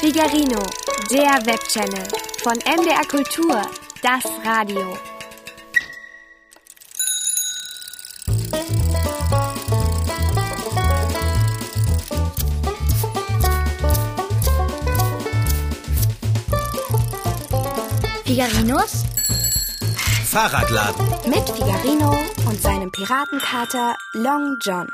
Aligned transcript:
Figarino, 0.00 0.62
der 1.10 1.44
Webchannel 1.44 2.06
von 2.44 2.54
MDR 2.58 3.04
Kultur, 3.08 3.62
das 4.00 4.24
Radio. 4.44 4.96
Figarinos 18.24 19.04
Fahrradladen. 20.24 21.08
mit 21.26 21.50
Figarino 21.50 22.16
und 22.46 22.62
seinem 22.62 22.92
Piratenkater 22.92 23.96
Long 24.12 24.58
John. 24.60 24.88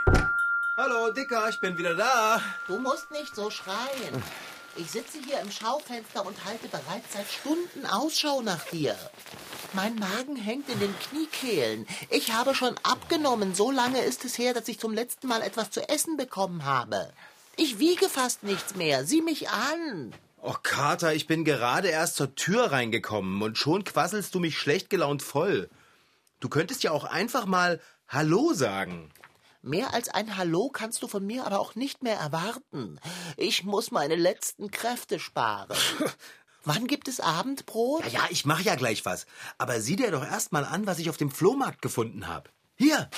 Hallo, 0.79 1.11
Dicker, 1.13 1.49
ich 1.51 1.61
bin 1.61 1.77
wieder 1.77 1.95
da. 1.95 2.41
Du 2.67 2.79
musst 2.79 3.11
nicht 3.11 3.35
so 3.37 3.51
schreien. 3.51 4.23
Ich 4.77 4.91
sitze 4.91 5.19
hier 5.25 5.41
im 5.41 5.51
Schaufenster 5.51 6.27
und 6.27 6.45
halte 6.45 6.67
bereits 6.67 7.13
seit 7.13 7.31
Stunden 7.31 7.87
Ausschau 7.87 8.43
nach 8.43 8.65
dir. 8.67 8.97
Mein 9.73 9.95
Magen 9.97 10.37
hängt 10.37 10.69
in 10.69 10.81
den 10.81 10.95
Kniekehlen. 10.99 11.87
Ich 12.11 12.33
habe 12.33 12.55
schon 12.55 12.75
abgenommen. 12.83 13.55
So 13.55 13.71
lange 13.71 14.01
ist 14.03 14.25
es 14.25 14.37
her, 14.37 14.53
dass 14.53 14.67
ich 14.67 14.81
zum 14.81 14.93
letzten 14.93 15.29
Mal 15.29 15.43
etwas 15.43 15.71
zu 15.71 15.89
essen 15.89 16.17
bekommen 16.17 16.65
habe. 16.65 17.13
Ich 17.57 17.79
wiege 17.79 18.09
fast 18.09 18.43
nichts 18.43 18.75
mehr. 18.75 19.05
Sieh 19.05 19.23
mich 19.23 19.49
an. 19.49 20.13
Oh, 20.43 20.57
Kater, 20.63 21.15
ich 21.15 21.29
bin 21.29 21.45
gerade 21.45 21.89
erst 21.89 22.17
zur 22.17 22.35
Tür 22.35 22.73
reingekommen 22.73 23.43
und 23.43 23.57
schon 23.59 23.85
quasselst 23.85 24.35
du 24.35 24.41
mich 24.41 24.59
schlecht 24.59 24.91
gelaunt 24.91 25.23
voll. 25.23 25.71
Du 26.41 26.49
könntest 26.49 26.83
ja 26.83 26.91
auch 26.91 27.05
einfach 27.05 27.47
mal 27.47 27.81
Hallo 28.09 28.53
sagen. 28.53 29.11
Mehr 29.65 29.95
als 29.95 30.11
ein 30.11 30.37
Hallo 30.37 30.69
kannst 30.69 31.03
du 31.03 31.09
von 31.09 31.25
mir 31.25 31.47
aber 31.47 31.59
auch 31.59 31.75
nicht 31.75 32.03
mehr 32.03 32.19
erwarten. 32.19 33.01
Ich 33.39 33.65
muss 33.65 33.91
meine 33.91 34.15
letzten 34.15 34.71
Kräfte 34.71 35.19
sparen. 35.19 35.75
Wann 36.65 36.87
gibt 36.87 37.09
es 37.09 37.19
Abendbrot? 37.19 38.05
Ja, 38.05 38.11
ja, 38.11 38.27
ich 38.29 38.45
mach 38.45 38.61
ja 38.61 38.75
gleich 38.75 39.07
was. 39.07 39.25
Aber 39.57 39.81
sieh 39.81 39.97
dir 39.97 40.11
doch 40.11 40.23
erst 40.23 40.53
mal 40.53 40.67
an, 40.67 40.87
was 40.87 40.99
ich 40.99 41.09
auf 41.09 41.17
dem 41.17 41.31
Flohmarkt 41.31 41.81
gefunden 41.81 42.29
habe. 42.29 42.51
Hier. 42.75 43.09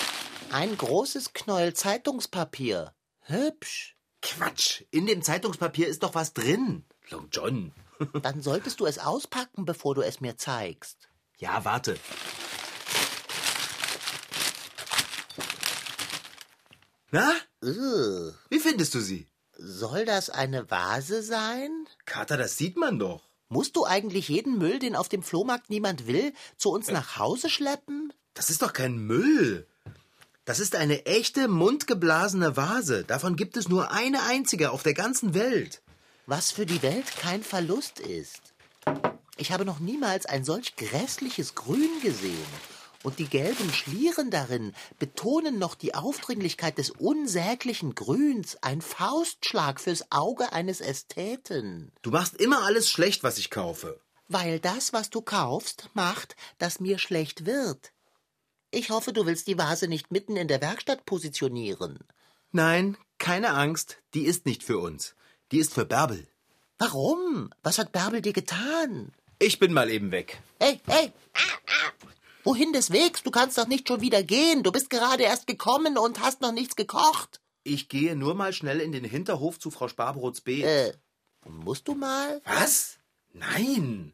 Ein 0.53 0.79
großes 0.79 1.33
Knäuel 1.33 1.75
Zeitungspapier. 1.75 2.95
Hübsch. 3.23 3.97
Quatsch. 4.23 4.85
In 4.93 5.07
dem 5.07 5.23
Zeitungspapier 5.23 5.89
ist 5.89 6.05
doch 6.05 6.15
was 6.15 6.33
drin. 6.33 6.85
Long 7.11 7.27
John. 7.33 7.73
Dann 8.23 8.41
solltest 8.41 8.79
du 8.79 8.87
es 8.87 9.01
auspacken, 9.01 9.65
bevor 9.65 9.97
du 9.97 10.03
es 10.03 10.21
mir 10.21 10.37
zeigst. 10.37 11.09
Ja, 11.39 11.65
warte. 11.65 11.99
Na? 17.11 17.33
Ugh. 17.63 18.35
Wie 18.51 18.59
findest 18.59 18.95
du 18.95 19.01
sie? 19.01 19.27
Soll 19.59 20.05
das 20.05 20.29
eine 20.29 20.71
Vase 20.71 21.23
sein? 21.23 21.71
Kater, 22.05 22.37
das 22.37 22.57
sieht 22.57 22.77
man 22.77 22.99
doch. 22.99 23.23
Musst 23.49 23.77
du 23.77 23.85
eigentlich 23.85 24.29
jeden 24.29 24.59
Müll, 24.59 24.81
den 24.81 24.97
auf 24.97 25.09
dem 25.09 25.23
Flohmarkt 25.23 25.71
niemand 25.71 26.09
will, 26.09 26.33
zu 26.57 26.71
uns 26.71 26.91
nach 26.91 27.17
Hause 27.17 27.49
schleppen? 27.49 28.13
Das 28.35 28.51
ist 28.51 28.63
doch 28.63 28.73
kein 28.73 28.99
Müll. 28.99 29.67
Das 30.45 30.59
ist 30.61 30.75
eine 30.75 31.07
echte 31.07 31.49
mundgeblasene 31.49 32.57
Vase. 32.57 33.05
Davon 33.05 33.37
gibt 33.37 33.57
es 33.57 33.69
nur 33.69 33.93
eine 33.93 34.25
einzige 34.25 34.71
auf 34.71 34.83
der 34.83 34.95
ganzen 34.95 35.33
Welt. 35.33 35.83
Was 36.27 36.51
für 36.51 36.67
die 36.67 36.83
Welt 36.83 37.07
kein 37.19 37.43
Verlust 37.43 38.01
ist. 38.01 38.53
Ich 39.37 39.53
habe 39.53 39.65
noch 39.65 39.79
niemals 39.79 40.27
ein 40.27 40.45
solch 40.45 40.77
grässliches 40.77 41.55
Grün 41.55 41.91
gesehen. 42.03 42.47
Und 43.07 43.21
die 43.21 43.29
gelben 43.29 43.73
Schlieren 43.73 44.33
darin 44.33 44.75
betonen 44.99 45.61
noch 45.61 45.77
die 45.77 45.95
Aufdringlichkeit 45.95 46.77
des 46.77 46.91
unsäglichen 46.91 47.95
Grüns, 47.95 48.57
ein 48.63 48.81
Faustschlag 48.81 49.79
fürs 49.79 50.11
Auge 50.11 50.53
eines 50.53 50.81
Ästheten. 50.81 51.93
Du 52.03 52.11
machst 52.11 52.35
immer 52.35 52.65
alles 52.65 52.91
schlecht, 52.91 53.23
was 53.23 53.39
ich 53.39 53.49
kaufe. 53.51 54.01
Weil 54.27 54.59
das, 54.59 54.93
was 54.93 55.09
du 55.09 55.21
kaufst, 55.21 55.89
macht, 55.95 56.35
dass 56.59 56.81
mir 56.81 56.99
schlecht 56.99 57.47
wird. 57.47 57.93
Ich 58.73 58.91
hoffe, 58.91 59.13
du 59.13 59.25
willst 59.25 59.47
die 59.47 59.57
Vase 59.57 59.87
nicht 59.87 60.11
mitten 60.11 60.37
in 60.37 60.49
der 60.49 60.61
Werkstatt 60.61 61.07
positionieren. 61.07 62.01
Nein, 62.51 62.97
keine 63.19 63.51
Angst, 63.51 63.99
die 64.15 64.25
ist 64.25 64.47
nicht 64.47 64.65
für 64.65 64.79
uns. 64.79 65.15
Die 65.53 65.59
ist 65.59 65.75
für 65.75 65.85
Bärbel. 65.85 66.27
Warum? 66.79 67.51
Was 67.63 67.79
hat 67.79 67.93
Bärbel 67.93 68.21
dir 68.21 68.33
getan? 68.33 69.13
Ich 69.39 69.61
bin 69.61 69.73
mal 69.73 69.91
eben 69.91 70.11
weg. 70.11 70.43
Hey, 70.59 70.81
hey! 70.89 71.13
Wohin 72.47 72.73
des 72.73 72.93
Wegs? 72.93 73.25
Du 73.25 73.33
kannst 73.33 73.59
doch 73.59 73.67
nicht 73.67 73.89
schon 73.89 74.01
wieder 74.01 74.23
gehen. 74.23 74.63
Du 74.63 74.71
bist 74.71 74.89
gerade 74.89 75.25
erst 75.25 75.49
gekommen 75.49 75.99
und 75.99 76.21
hast 76.21 76.43
noch 76.43 76.53
nichts 76.53 76.77
gekocht. 76.77 77.41
Ich 77.65 77.89
gehe 77.89 78.15
nur 78.15 78.37
mal 78.37 78.53
schnell 78.53 78.81
in 78.81 78.93
den 78.93 79.03
Hinterhof 79.03 79.59
zu 79.59 79.73
Frau 79.73 79.89
Sparbrots 79.89 80.43
Beet. 80.43 80.65
Äh, 80.65 80.93
musst 81.45 81.89
du 81.89 81.97
mal? 81.97 82.41
Was? 82.45 82.99
Nein. 83.33 84.13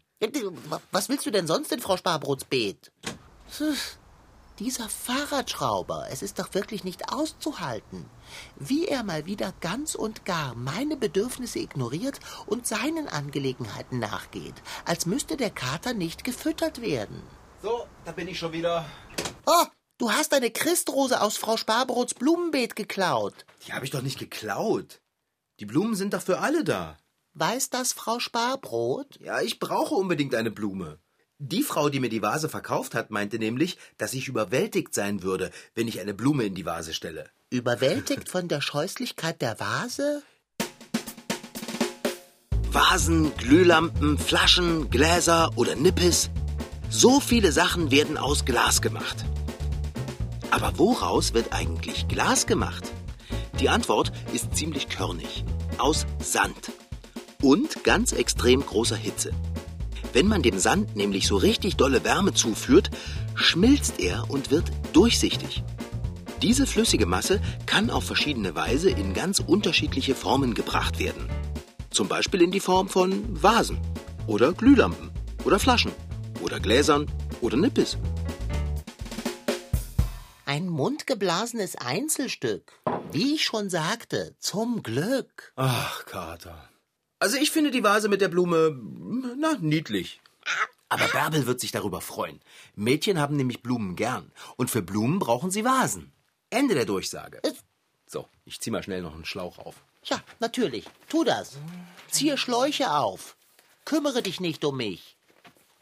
Was 0.92 1.10
willst 1.10 1.26
du 1.26 1.30
denn 1.30 1.46
sonst 1.46 1.72
in 1.72 1.80
Frau 1.80 1.98
Sparbrots 1.98 2.46
Beet? 2.46 2.90
Dieser 4.58 4.88
Fahrradschrauber, 4.88 6.06
es 6.10 6.22
ist 6.22 6.38
doch 6.38 6.54
wirklich 6.54 6.84
nicht 6.84 7.12
auszuhalten. 7.12 8.06
Wie 8.56 8.86
er 8.86 9.02
mal 9.02 9.26
wieder 9.26 9.52
ganz 9.60 9.94
und 9.94 10.24
gar 10.24 10.54
meine 10.54 10.96
Bedürfnisse 10.96 11.58
ignoriert 11.58 12.18
und 12.46 12.66
seinen 12.66 13.08
Angelegenheiten 13.08 13.98
nachgeht, 13.98 14.54
als 14.86 15.04
müsste 15.04 15.36
der 15.36 15.50
Kater 15.50 15.92
nicht 15.92 16.24
gefüttert 16.24 16.80
werden. 16.80 17.22
So, 17.62 17.86
da 18.04 18.10
bin 18.10 18.26
ich 18.26 18.40
schon 18.40 18.52
wieder. 18.52 18.84
Oh, 19.46 19.66
du 19.98 20.10
hast 20.10 20.34
eine 20.34 20.50
Christrose 20.50 21.20
aus 21.20 21.36
Frau 21.36 21.56
Sparbrots 21.56 22.14
Blumenbeet 22.14 22.74
geklaut. 22.74 23.46
Die 23.64 23.72
habe 23.72 23.84
ich 23.84 23.92
doch 23.92 24.02
nicht 24.02 24.18
geklaut. 24.18 25.00
Die 25.60 25.66
Blumen 25.66 25.94
sind 25.94 26.12
doch 26.12 26.22
für 26.22 26.40
alle 26.40 26.64
da. 26.64 26.98
Weiß 27.34 27.70
das 27.70 27.92
Frau 27.92 28.18
Sparbrot? 28.18 29.20
Ja, 29.20 29.40
ich 29.40 29.60
brauche 29.60 29.94
unbedingt 29.94 30.34
eine 30.34 30.50
Blume. 30.50 30.98
Die 31.38 31.62
Frau, 31.62 31.88
die 31.88 32.00
mir 32.00 32.08
die 32.08 32.22
Vase 32.22 32.48
verkauft 32.48 32.96
hat, 32.96 33.10
meinte 33.10 33.38
nämlich, 33.38 33.78
dass 33.96 34.12
ich 34.12 34.26
überwältigt 34.26 34.92
sein 34.92 35.22
würde, 35.22 35.52
wenn 35.74 35.86
ich 35.86 36.00
eine 36.00 36.14
Blume 36.14 36.44
in 36.44 36.56
die 36.56 36.66
Vase 36.66 36.92
stelle. 36.92 37.30
Überwältigt 37.50 38.28
von 38.28 38.48
der 38.48 38.60
Scheußlichkeit 38.60 39.40
der 39.40 39.60
Vase? 39.60 40.22
Vasen, 42.72 43.36
Glühlampen, 43.36 44.18
Flaschen, 44.18 44.90
Gläser 44.90 45.50
oder 45.56 45.76
Nippes. 45.76 46.28
So 46.94 47.20
viele 47.20 47.52
Sachen 47.52 47.90
werden 47.90 48.18
aus 48.18 48.44
Glas 48.44 48.82
gemacht. 48.82 49.24
Aber 50.50 50.78
woraus 50.78 51.32
wird 51.32 51.54
eigentlich 51.54 52.06
Glas 52.06 52.46
gemacht? 52.46 52.84
Die 53.60 53.70
Antwort 53.70 54.12
ist 54.34 54.54
ziemlich 54.54 54.90
körnig. 54.90 55.42
Aus 55.78 56.04
Sand. 56.20 56.70
Und 57.40 57.82
ganz 57.82 58.12
extrem 58.12 58.60
großer 58.60 58.94
Hitze. 58.94 59.32
Wenn 60.12 60.28
man 60.28 60.42
dem 60.42 60.58
Sand 60.58 60.94
nämlich 60.94 61.26
so 61.26 61.38
richtig 61.38 61.76
dolle 61.76 62.04
Wärme 62.04 62.34
zuführt, 62.34 62.90
schmilzt 63.34 63.98
er 63.98 64.30
und 64.30 64.50
wird 64.50 64.70
durchsichtig. 64.92 65.64
Diese 66.42 66.66
flüssige 66.66 67.06
Masse 67.06 67.40
kann 67.64 67.88
auf 67.88 68.04
verschiedene 68.04 68.54
Weise 68.54 68.90
in 68.90 69.14
ganz 69.14 69.40
unterschiedliche 69.40 70.14
Formen 70.14 70.52
gebracht 70.52 70.98
werden. 70.98 71.26
Zum 71.90 72.08
Beispiel 72.08 72.42
in 72.42 72.50
die 72.50 72.60
Form 72.60 72.90
von 72.90 73.24
Vasen 73.42 73.78
oder 74.26 74.52
Glühlampen 74.52 75.10
oder 75.46 75.58
Flaschen 75.58 75.92
oder 76.42 76.60
Gläsern 76.60 77.10
oder 77.40 77.56
Nippes. 77.56 77.96
Ein 80.44 80.68
mundgeblasenes 80.68 81.76
Einzelstück. 81.76 82.72
Wie 83.10 83.34
ich 83.34 83.44
schon 83.44 83.70
sagte, 83.70 84.34
zum 84.38 84.82
Glück. 84.82 85.52
Ach, 85.56 86.04
Kater. 86.04 86.68
Also 87.18 87.36
ich 87.36 87.50
finde 87.50 87.70
die 87.70 87.84
Vase 87.84 88.08
mit 88.08 88.20
der 88.20 88.28
Blume, 88.28 88.76
na, 89.38 89.56
niedlich. 89.60 90.20
Aber 90.88 91.06
Bärbel 91.08 91.46
wird 91.46 91.60
sich 91.60 91.72
darüber 91.72 92.00
freuen. 92.00 92.40
Mädchen 92.74 93.18
haben 93.18 93.36
nämlich 93.36 93.62
Blumen 93.62 93.96
gern. 93.96 94.30
Und 94.56 94.70
für 94.70 94.82
Blumen 94.82 95.20
brauchen 95.20 95.50
sie 95.50 95.64
Vasen. 95.64 96.12
Ende 96.50 96.74
der 96.74 96.84
Durchsage. 96.84 97.40
So, 98.06 98.28
ich 98.44 98.60
zieh 98.60 98.70
mal 98.70 98.82
schnell 98.82 99.00
noch 99.00 99.14
einen 99.14 99.24
Schlauch 99.24 99.58
auf. 99.58 99.76
Ja, 100.04 100.22
natürlich. 100.40 100.84
Tu 101.08 101.24
das. 101.24 101.56
Ziehe 102.10 102.36
Schläuche 102.36 102.90
auf. 102.90 103.36
Kümmere 103.86 104.22
dich 104.22 104.40
nicht 104.40 104.64
um 104.64 104.76
mich. 104.76 105.16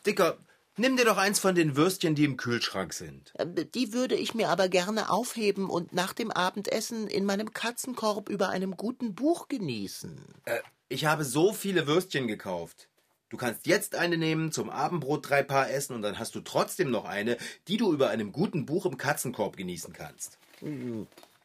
Dicker, 0.06 0.38
nimm 0.76 0.96
dir 0.96 1.04
doch 1.04 1.16
eins 1.16 1.38
von 1.38 1.54
den 1.54 1.76
Würstchen, 1.76 2.14
die 2.14 2.24
im 2.24 2.36
Kühlschrank 2.36 2.92
sind. 2.92 3.32
Ähm, 3.38 3.54
Die 3.74 3.92
würde 3.92 4.14
ich 4.14 4.34
mir 4.34 4.48
aber 4.48 4.68
gerne 4.68 5.10
aufheben 5.10 5.68
und 5.68 5.92
nach 5.92 6.12
dem 6.12 6.30
Abendessen 6.30 7.06
in 7.08 7.24
meinem 7.24 7.52
Katzenkorb 7.52 8.28
über 8.28 8.48
einem 8.48 8.76
guten 8.76 9.14
Buch 9.14 9.48
genießen. 9.48 10.24
Äh, 10.44 10.60
ich 10.88 11.04
habe 11.04 11.24
so 11.24 11.52
viele 11.52 11.86
Würstchen 11.86 12.26
gekauft. 12.26 12.88
Du 13.28 13.36
kannst 13.36 13.66
jetzt 13.68 13.94
eine 13.94 14.16
nehmen, 14.16 14.50
zum 14.50 14.70
Abendbrot 14.70 15.30
drei 15.30 15.44
Paar 15.44 15.70
essen 15.70 15.94
und 15.94 16.02
dann 16.02 16.18
hast 16.18 16.34
du 16.34 16.40
trotzdem 16.40 16.90
noch 16.90 17.04
eine, 17.04 17.36
die 17.68 17.76
du 17.76 17.92
über 17.92 18.10
einem 18.10 18.32
guten 18.32 18.66
Buch 18.66 18.86
im 18.86 18.96
Katzenkorb 18.96 19.56
genießen 19.56 19.92
kannst. 19.92 20.38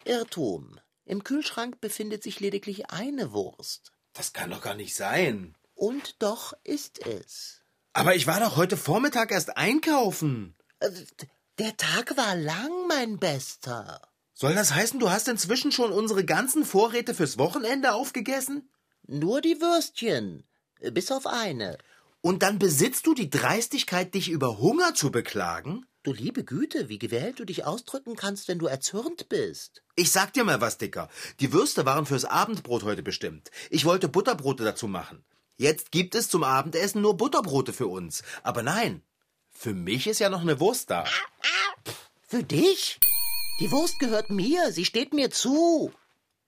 Irrtum. 0.04 0.80
Im 1.06 1.24
Kühlschrank 1.24 1.80
befindet 1.80 2.24
sich 2.24 2.39
lediglich 2.39 2.89
eine 2.89 3.31
Wurst. 3.33 3.92
Das 4.13 4.33
kann 4.33 4.50
doch 4.50 4.62
gar 4.62 4.74
nicht 4.74 4.95
sein. 4.95 5.54
Und 5.75 6.24
doch 6.24 6.54
ist 6.63 7.06
es. 7.06 7.62
Aber 7.96 8.14
ich 8.14 8.28
war 8.28 8.42
doch 8.42 8.58
heute 8.58 8.76
Vormittag 8.76 9.32
erst 9.32 9.56
einkaufen. 9.56 10.54
Äh, 10.80 10.92
Der 11.60 11.78
Tag 11.78 12.18
war 12.18 12.36
lang, 12.36 12.70
mein 12.90 13.18
Bester. 13.20 14.02
Soll 14.34 14.54
das 14.54 14.74
heißen, 14.74 15.00
du 15.00 15.10
hast 15.10 15.30
inzwischen 15.30 15.72
schon 15.72 15.94
unsere 15.94 16.26
ganzen 16.26 16.66
Vorräte 16.66 17.14
fürs 17.14 17.38
Wochenende 17.38 17.94
aufgegessen? 17.94 18.70
Nur 19.08 19.40
die 19.40 19.62
Würstchen. 19.62 20.44
Bis 20.92 21.10
auf 21.10 21.26
eine. 21.26 21.78
Und 22.20 22.44
dann 22.44 22.60
besitzt 22.60 23.08
du 23.08 23.14
die 23.14 23.30
Dreistigkeit, 23.30 24.14
dich 24.14 24.28
über 24.28 24.58
Hunger 24.58 24.94
zu 24.94 25.10
beklagen? 25.10 25.86
Du 26.04 26.12
liebe 26.12 26.44
Güte, 26.44 26.90
wie 26.90 27.00
gewählt 27.00 27.40
du 27.40 27.46
dich 27.46 27.64
ausdrücken 27.64 28.18
kannst, 28.18 28.50
wenn 28.50 28.60
du 28.60 28.66
erzürnt 28.66 29.30
bist. 29.30 29.84
Ich 29.96 30.12
sag 30.12 30.34
dir 30.34 30.44
mal 30.44 30.60
was, 30.60 30.78
Dicker. 30.78 31.08
Die 31.40 31.54
Würste 31.54 31.86
waren 31.86 32.06
fürs 32.06 32.26
Abendbrot 32.26 32.84
heute 32.84 33.04
bestimmt. 33.04 33.52
Ich 33.70 33.86
wollte 33.86 34.10
Butterbrote 34.10 34.66
dazu 34.66 34.90
machen. 34.90 35.24
Jetzt 35.57 35.92
gibt 35.92 36.16
es 36.16 36.30
zum 36.30 36.44
Abendessen 36.44 37.02
nur 37.02 37.16
Butterbrote 37.16 37.72
für 37.72 37.88
uns. 37.88 38.24
Aber 38.44 38.62
nein, 38.62 39.02
für 39.52 39.74
mich 39.74 40.07
ist 40.07 40.19
ja 40.19 40.30
noch 40.30 40.42
eine 40.42 40.60
Wurst 40.60 40.90
da. 40.90 41.06
Für 42.28 42.44
dich? 42.44 43.00
Die 43.62 43.72
Wurst 43.72 44.00
gehört 44.00 44.30
mir, 44.30 44.74
sie 44.74 44.84
steht 44.84 45.13
mir 45.13 45.31
zu. 45.31 45.94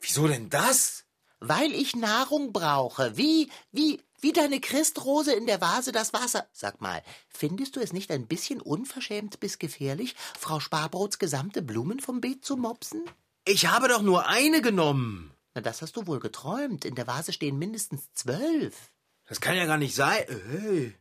Wieso 0.02 0.28
denn 0.28 0.50
das? 0.50 1.06
Weil 1.40 1.72
ich 1.74 1.96
Nahrung 1.96 2.52
brauche. 2.52 3.16
Wie, 3.16 3.50
wie, 3.72 4.02
wie 4.20 4.34
deine 4.34 4.60
Christrose 4.60 5.34
in 5.34 5.46
der 5.46 5.62
Vase 5.62 5.94
das 5.94 6.12
Wasser. 6.12 6.48
Sag 6.52 6.82
mal, 6.82 7.02
findest 7.30 7.78
du 7.78 7.80
es 7.80 7.94
nicht 7.94 8.12
ein 8.12 8.28
bisschen 8.28 8.60
unverschämt 8.60 9.40
bis 9.40 9.58
gefährlich, 9.58 10.16
Frau 10.38 10.60
Sparbrots 10.60 11.18
gesamte 11.18 11.62
Blumen 11.62 12.02
vom 12.02 12.20
Beet 12.20 12.44
zu 12.44 12.58
mopsen? 12.58 13.04
Ich 13.46 13.68
habe 13.68 13.88
doch 13.88 14.02
nur 14.02 14.28
eine 14.28 14.62
genommen. 14.62 15.32
Na, 15.54 15.62
das 15.62 15.82
hast 15.82 15.96
du 15.96 16.08
wohl 16.08 16.20
geträumt. 16.20 16.84
In 16.84 16.96
der 16.96 17.08
Vase 17.08 17.32
stehen 17.32 17.58
mindestens 17.58 18.12
zwölf. 18.14 18.92
Das 19.28 19.42
kann 19.42 19.56
ja 19.56 19.66
gar 19.66 19.78
nicht 19.78 19.96
sein. 19.96 20.24
Hey. 20.50 20.96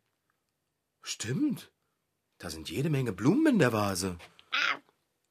Stimmt. 1.03 1.71
Da 2.39 2.51
sind 2.51 2.69
jede 2.69 2.91
Menge 2.91 3.13
Blumen 3.13 3.47
in 3.55 3.59
der 3.59 3.73
Vase. 3.73 4.19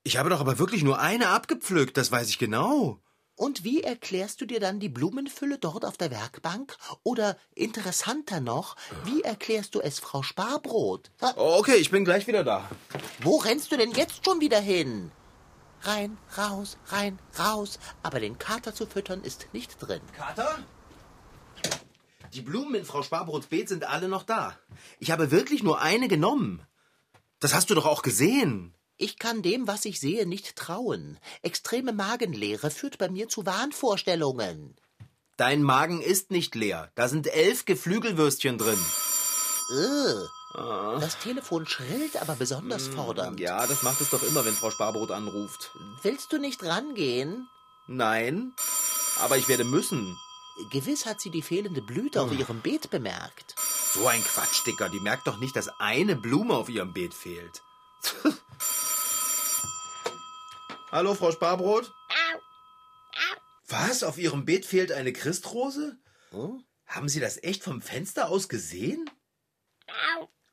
Ich 0.03 0.18
habe 0.18 0.30
doch 0.30 0.39
aber 0.39 0.59
wirklich 0.59 0.83
nur 0.83 1.00
eine 1.00 1.30
abgepflückt, 1.30 1.97
das 1.97 2.12
weiß 2.12 2.30
ich 2.30 2.38
genau. 2.39 3.00
Und 3.38 3.65
wie 3.65 3.83
erklärst 3.83 4.39
du 4.39 4.45
dir 4.45 4.62
dann 4.62 4.80
die 4.80 4.88
Blumenfülle 4.88 5.57
dort 5.57 5.83
auf 5.83 5.97
der 5.97 6.09
Werkbank? 6.09 6.77
Oder 7.03 7.38
interessanter 7.53 8.39
noch, 8.39 8.77
wie 9.03 9.24
erklärst 9.24 9.75
du 9.75 9.81
es 9.81 10.00
Frau 10.00 10.24
Sparbrot? 10.24 11.12
Ha, 11.21 11.33
Okay, 11.36 11.75
ich 11.75 11.92
bin 11.92 12.06
gleich 12.06 12.27
wieder 12.27 12.45
da. 12.45 12.69
Wo 13.19 13.36
rennst 13.38 13.71
du 13.71 13.77
denn 13.77 13.92
jetzt 13.92 14.24
schon 14.24 14.39
wieder 14.39 14.62
hin? 14.62 15.12
Rein, 15.81 16.18
raus, 16.38 16.77
rein, 16.88 17.19
raus. 17.38 17.77
Aber 18.03 18.21
den 18.21 18.38
Kater 18.38 18.74
zu 18.74 18.86
füttern 18.86 19.21
ist 19.24 19.47
nicht 19.51 19.75
drin. 19.81 20.01
Kater? 20.15 20.59
Die 22.33 22.42
Blumen 22.42 22.75
in 22.75 22.86
Frau 22.86 23.04
Sparbrots 23.04 23.48
Beet 23.48 23.69
sind 23.69 23.83
alle 23.86 24.07
noch 24.07 24.24
da. 24.24 24.57
Ich 25.00 25.12
habe 25.12 25.31
wirklich 25.31 25.63
nur 25.63 25.81
eine 25.81 26.07
genommen. 26.07 26.62
Das 27.39 27.54
hast 27.54 27.69
du 27.69 27.75
doch 27.75 27.86
auch 27.86 28.01
gesehen. 28.01 28.74
Ich 28.98 29.19
kann 29.19 29.42
dem, 29.42 29.68
was 29.68 29.86
ich 29.86 30.00
sehe, 30.00 30.25
nicht 30.25 30.56
trauen. 30.56 31.19
Extreme 31.42 31.92
Magenleere 31.92 32.72
führt 32.72 32.98
bei 32.98 33.10
mir 33.10 33.27
zu 33.27 33.45
Wahnvorstellungen. 33.45 34.75
Dein 35.38 35.63
Magen 35.63 36.01
ist 36.01 36.31
nicht 36.31 36.56
leer. 36.56 36.92
Da 36.95 37.10
sind 37.10 37.27
elf 37.27 37.66
Geflügelwürstchen 37.66 38.57
drin. 38.57 38.80
Ugh. 39.71 40.30
Das 41.01 41.19
Telefon 41.19 41.68
schrillt 41.68 42.16
aber 42.21 42.36
besonders 42.36 42.88
fordernd. 42.88 43.42
Ja, 43.42 43.68
das 43.68 43.83
macht 43.83 44.00
es 44.00 44.10
doch 44.12 44.24
immer, 44.24 44.45
wenn 44.45 44.54
Frau 44.54 44.71
Sparbrot 44.71 45.12
anruft. 45.12 45.71
Willst 46.01 46.31
du 46.31 46.38
nicht 46.38 46.63
rangehen? 46.63 47.50
Nein, 47.88 48.54
aber 49.19 49.38
ich 49.38 49.50
werde 49.50 49.66
müssen. 49.66 50.18
Gewiss 50.72 51.06
hat 51.06 51.19
sie 51.19 51.30
die 51.30 51.42
fehlende 51.42 51.81
Blüte 51.81 52.22
auf 52.22 52.31
ihrem 52.31 52.62
Beet 52.62 52.90
bemerkt. 52.90 53.56
So 53.94 54.07
ein 54.07 54.24
Quatsch, 54.24 54.66
Dicker. 54.66 54.90
Die 54.90 55.00
merkt 55.02 55.28
doch 55.28 55.38
nicht, 55.40 55.56
dass 55.56 55.68
eine 55.80 56.16
Blume 56.16 56.56
auf 56.56 56.69
ihrem 56.69 56.94
Beet 56.94 57.13
fehlt. 57.13 57.62
Hallo, 60.92 61.13
Frau 61.13 61.31
Sparbrot? 61.31 61.92
Was? 63.68 64.04
Auf 64.04 64.18
Ihrem 64.18 64.46
Beet 64.46 64.66
fehlt 64.66 64.92
eine 64.92 65.12
Christrose? 65.12 65.98
Haben 66.86 67.10
Sie 67.10 67.19
das 67.19 67.42
echt 67.44 67.63
vom 67.63 67.81
Fenster 67.81 68.30
aus 68.30 68.48
gesehen? 68.48 69.10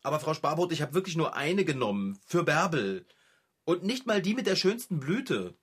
Aber 0.02 0.18
Frau 0.18 0.34
Sparbrot, 0.34 0.72
ich 0.72 0.82
habe 0.82 0.94
wirklich 0.94 1.16
nur 1.16 1.36
eine 1.36 1.64
genommen. 1.64 2.18
Für 2.26 2.42
Bärbel. 2.42 3.06
Und 3.64 3.84
nicht 3.84 4.06
mal 4.06 4.20
die 4.20 4.34
mit 4.34 4.46
der 4.46 4.56
schönsten 4.56 4.98
Blüte. 4.98 5.56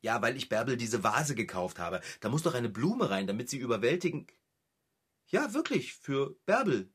Ja, 0.00 0.22
weil 0.22 0.36
ich 0.36 0.48
Bärbel 0.48 0.76
diese 0.76 1.04
Vase 1.04 1.34
gekauft 1.34 1.78
habe. 1.78 2.00
Da 2.20 2.28
muss 2.28 2.42
doch 2.42 2.54
eine 2.54 2.68
Blume 2.68 3.10
rein, 3.10 3.26
damit 3.26 3.50
sie 3.50 3.58
überwältigen. 3.58 4.26
Ja, 5.26 5.52
wirklich, 5.54 5.94
für 5.94 6.36
Bärbel. 6.46 6.92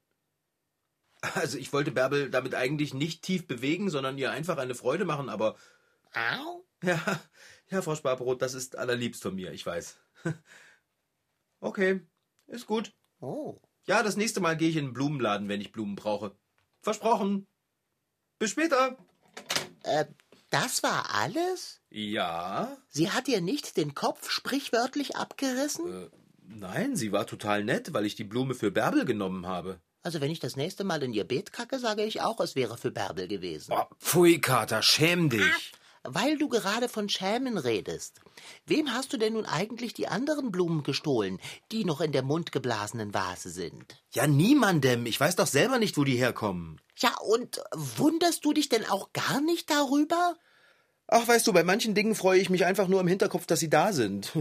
Also 1.33 1.57
ich 1.57 1.71
wollte 1.73 1.91
Bärbel 1.91 2.29
damit 2.29 2.53
eigentlich 2.55 2.93
nicht 2.93 3.23
tief 3.23 3.47
bewegen, 3.47 3.89
sondern 3.89 4.17
ihr 4.17 4.31
einfach 4.31 4.57
eine 4.57 4.75
Freude 4.75 5.05
machen, 5.05 5.29
aber 5.29 5.55
Au? 6.13 6.65
ja, 6.83 7.19
ja, 7.69 7.81
Frau 7.81 7.95
Sparbrot, 7.95 8.41
das 8.41 8.53
ist 8.53 8.75
allerliebst 8.75 9.23
von 9.23 9.35
mir, 9.35 9.51
ich 9.51 9.65
weiß. 9.65 9.99
Okay, 11.61 12.01
ist 12.45 12.67
gut. 12.67 12.93
Oh. 13.21 13.59
Ja, 13.87 14.03
das 14.03 14.17
nächste 14.17 14.39
Mal 14.39 14.55
gehe 14.55 14.69
ich 14.69 14.75
in 14.75 14.85
den 14.85 14.93
Blumenladen, 14.93 15.49
wenn 15.49 15.61
ich 15.61 15.71
Blumen 15.71 15.95
brauche. 15.95 16.37
Versprochen. 16.81 17.47
Bis 18.37 18.51
später. 18.51 18.97
Äh, 19.83 20.05
das 20.55 20.83
war 20.83 21.13
alles? 21.13 21.81
Ja, 21.89 22.77
Sie 22.89 23.11
hat 23.11 23.27
ihr 23.27 23.41
nicht 23.41 23.77
den 23.77 23.93
Kopf 23.93 24.29
sprichwörtlich 24.29 25.15
abgerissen? 25.15 26.09
nein, 26.47 26.95
sie 26.95 27.11
war 27.11 27.25
total 27.27 27.63
nett, 27.63 27.93
weil 27.93 28.05
ich 28.05 28.15
die 28.15 28.23
Blume 28.23 28.53
für 28.53 28.71
Bärbel 28.71 29.05
genommen 29.05 29.47
habe. 29.47 29.79
Also 30.03 30.21
wenn 30.21 30.31
ich 30.31 30.39
das 30.39 30.55
nächste 30.55 30.83
Mal 30.83 31.01
in 31.03 31.13
ihr 31.13 31.23
Beet 31.23 31.51
kacke, 31.51 31.79
sage 31.79 32.03
ich 32.03 32.21
auch, 32.21 32.39
es 32.39 32.55
wäre 32.55 32.77
für 32.77 32.91
Bärbel 32.91 33.27
gewesen. 33.27 33.73
Oh, 33.75 33.85
pfui, 33.99 34.39
Kater, 34.39 34.81
schäm 34.83 35.29
dich. 35.29 35.73
Weil 36.03 36.37
du 36.37 36.47
gerade 36.47 36.87
von 36.87 37.09
Schämen 37.09 37.57
redest. 37.57 38.21
Wem 38.67 38.93
hast 38.93 39.11
du 39.11 39.17
denn 39.17 39.33
nun 39.33 39.47
eigentlich 39.47 39.95
die 39.95 40.07
anderen 40.07 40.51
Blumen 40.51 40.83
gestohlen, 40.83 41.39
die 41.71 41.83
noch 41.83 41.99
in 41.99 42.11
der 42.11 42.21
mundgeblasenen 42.21 43.13
Vase 43.15 43.49
sind? 43.49 44.03
Ja, 44.13 44.27
niemandem. 44.27 45.07
Ich 45.07 45.19
weiß 45.19 45.35
doch 45.35 45.47
selber 45.47 45.79
nicht, 45.79 45.97
wo 45.97 46.03
die 46.03 46.15
herkommen. 46.17 46.79
Ja, 46.97 47.15
und 47.21 47.61
wunderst 47.73 48.45
du 48.45 48.53
dich 48.53 48.69
denn 48.69 48.85
auch 48.85 49.11
gar 49.13 49.41
nicht 49.41 49.69
darüber? 49.69 50.35
Ach, 51.07 51.27
weißt 51.27 51.45
du, 51.45 51.53
bei 51.53 51.63
manchen 51.63 51.93
Dingen 51.93 52.15
freue 52.15 52.39
ich 52.39 52.49
mich 52.49 52.65
einfach 52.65 52.87
nur 52.87 52.99
im 52.99 53.07
Hinterkopf, 53.07 53.45
dass 53.45 53.59
sie 53.59 53.69
da 53.69 53.93
sind. 53.93 54.31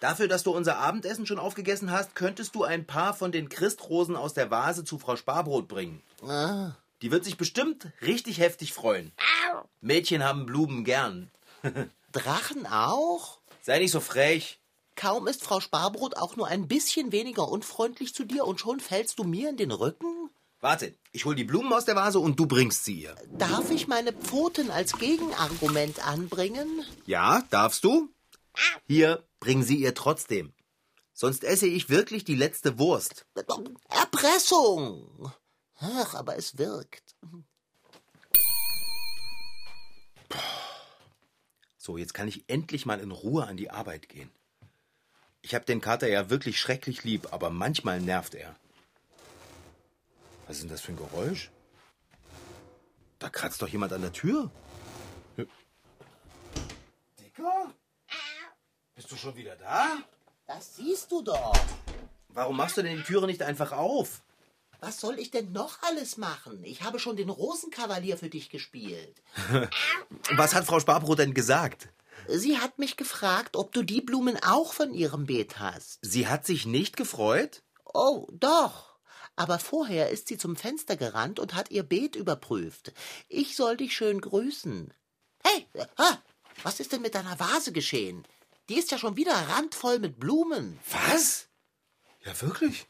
Dafür, 0.00 0.28
dass 0.28 0.44
du 0.44 0.52
unser 0.52 0.78
Abendessen 0.78 1.26
schon 1.26 1.38
aufgegessen 1.40 1.90
hast, 1.90 2.14
könntest 2.14 2.54
du 2.54 2.62
ein 2.62 2.86
paar 2.86 3.12
von 3.12 3.32
den 3.32 3.48
Christrosen 3.48 4.14
aus 4.14 4.32
der 4.34 4.50
Vase 4.50 4.84
zu 4.84 4.98
Frau 4.98 5.16
Sparbrot 5.16 5.66
bringen. 5.66 6.00
Ah, 6.22 6.72
Die 7.02 7.10
wird 7.10 7.24
sich 7.24 7.36
bestimmt 7.36 7.88
richtig 8.02 8.38
heftig 8.38 8.72
freuen. 8.72 9.10
Mädchen 9.80 10.22
haben 10.22 10.46
Blumen 10.46 10.84
gern. 10.84 11.30
Drachen 12.12 12.66
auch? 12.66 13.38
Sei 13.62 13.78
nicht 13.78 13.90
so 13.90 14.00
frech. 14.00 14.60
Kaum 14.96 15.26
ist 15.26 15.42
Frau 15.42 15.60
Sparbrot 15.60 16.16
auch 16.16 16.36
nur 16.36 16.46
ein 16.46 16.68
bisschen 16.68 17.10
weniger 17.10 17.48
unfreundlich 17.48 18.14
zu 18.14 18.24
dir 18.24 18.44
und 18.44 18.60
schon 18.60 18.80
fällst 18.80 19.18
du 19.18 19.24
mir 19.24 19.48
in 19.48 19.56
den 19.56 19.70
Rücken? 19.72 20.30
Warte, 20.60 20.94
ich 21.12 21.24
hol 21.24 21.34
die 21.34 21.44
Blumen 21.44 21.72
aus 21.72 21.86
der 21.86 21.96
Vase 21.96 22.18
und 22.18 22.38
du 22.38 22.46
bringst 22.46 22.84
sie 22.84 23.02
ihr. 23.02 23.14
Darf 23.32 23.70
ich 23.70 23.88
meine 23.88 24.12
Pfoten 24.12 24.70
als 24.70 24.92
Gegenargument 24.98 26.06
anbringen? 26.06 26.84
Ja, 27.06 27.42
darfst 27.48 27.82
du? 27.82 28.12
Hier, 28.86 29.24
bring 29.40 29.62
sie 29.62 29.76
ihr 29.76 29.94
trotzdem. 29.94 30.52
Sonst 31.14 31.44
esse 31.44 31.66
ich 31.66 31.88
wirklich 31.88 32.24
die 32.24 32.34
letzte 32.34 32.78
Wurst. 32.78 33.26
Erpressung! 33.88 35.32
Ach, 35.78 36.14
aber 36.14 36.36
es 36.36 36.58
wirkt. 36.58 37.16
So, 41.78 41.96
jetzt 41.96 42.12
kann 42.12 42.28
ich 42.28 42.44
endlich 42.48 42.84
mal 42.84 43.00
in 43.00 43.12
Ruhe 43.12 43.46
an 43.46 43.56
die 43.56 43.70
Arbeit 43.70 44.10
gehen. 44.10 44.30
Ich 45.40 45.54
hab 45.54 45.64
den 45.64 45.80
Kater 45.80 46.08
ja 46.08 46.28
wirklich 46.28 46.60
schrecklich 46.60 47.02
lieb, 47.02 47.32
aber 47.32 47.48
manchmal 47.48 48.00
nervt 48.00 48.34
er. 48.34 48.54
Was 50.50 50.56
ist 50.56 50.62
denn 50.62 50.70
das 50.70 50.80
für 50.80 50.90
ein 50.90 50.96
Geräusch? 50.96 51.52
Da 53.20 53.28
kratzt 53.28 53.62
doch 53.62 53.68
jemand 53.68 53.92
an 53.92 54.00
der 54.00 54.12
Tür. 54.12 54.50
Dicker? 57.20 57.72
Bist 58.96 59.12
du 59.12 59.14
schon 59.14 59.36
wieder 59.36 59.54
da? 59.54 59.98
Das 60.48 60.74
siehst 60.74 61.12
du 61.12 61.22
doch. 61.22 61.52
Warum 62.30 62.56
machst 62.56 62.76
du 62.76 62.82
denn 62.82 62.96
die 62.96 63.04
Türe 63.04 63.28
nicht 63.28 63.44
einfach 63.44 63.70
auf? 63.70 64.22
Was 64.80 64.98
soll 64.98 65.20
ich 65.20 65.30
denn 65.30 65.52
noch 65.52 65.80
alles 65.82 66.16
machen? 66.16 66.64
Ich 66.64 66.82
habe 66.82 66.98
schon 66.98 67.14
den 67.14 67.30
Rosenkavalier 67.30 68.18
für 68.18 68.28
dich 68.28 68.50
gespielt. 68.50 69.22
Was 70.34 70.56
hat 70.56 70.64
Frau 70.64 70.80
Sparbrot 70.80 71.20
denn 71.20 71.32
gesagt? 71.32 71.90
Sie 72.26 72.58
hat 72.58 72.80
mich 72.80 72.96
gefragt, 72.96 73.56
ob 73.56 73.70
du 73.70 73.84
die 73.84 74.00
Blumen 74.00 74.36
auch 74.42 74.72
von 74.72 74.92
ihrem 74.92 75.26
Beet 75.26 75.60
hast. 75.60 76.00
Sie 76.02 76.26
hat 76.26 76.44
sich 76.44 76.66
nicht 76.66 76.96
gefreut? 76.96 77.62
Oh, 77.84 78.26
doch. 78.32 78.89
Aber 79.36 79.58
vorher 79.58 80.10
ist 80.10 80.28
sie 80.28 80.36
zum 80.36 80.56
Fenster 80.56 80.96
gerannt 80.96 81.38
und 81.38 81.54
hat 81.54 81.70
ihr 81.70 81.82
Beet 81.82 82.16
überprüft. 82.16 82.92
Ich 83.28 83.56
soll 83.56 83.76
dich 83.76 83.96
schön 83.96 84.20
grüßen. 84.20 84.92
Hey, 85.42 85.66
ah, 85.96 86.18
was 86.62 86.80
ist 86.80 86.92
denn 86.92 87.02
mit 87.02 87.14
deiner 87.14 87.38
Vase 87.40 87.72
geschehen? 87.72 88.26
Die 88.68 88.78
ist 88.78 88.90
ja 88.90 88.98
schon 88.98 89.16
wieder 89.16 89.32
randvoll 89.32 89.98
mit 89.98 90.20
Blumen. 90.20 90.78
Was? 90.90 91.48
Ja, 92.24 92.40
wirklich? 92.42 92.86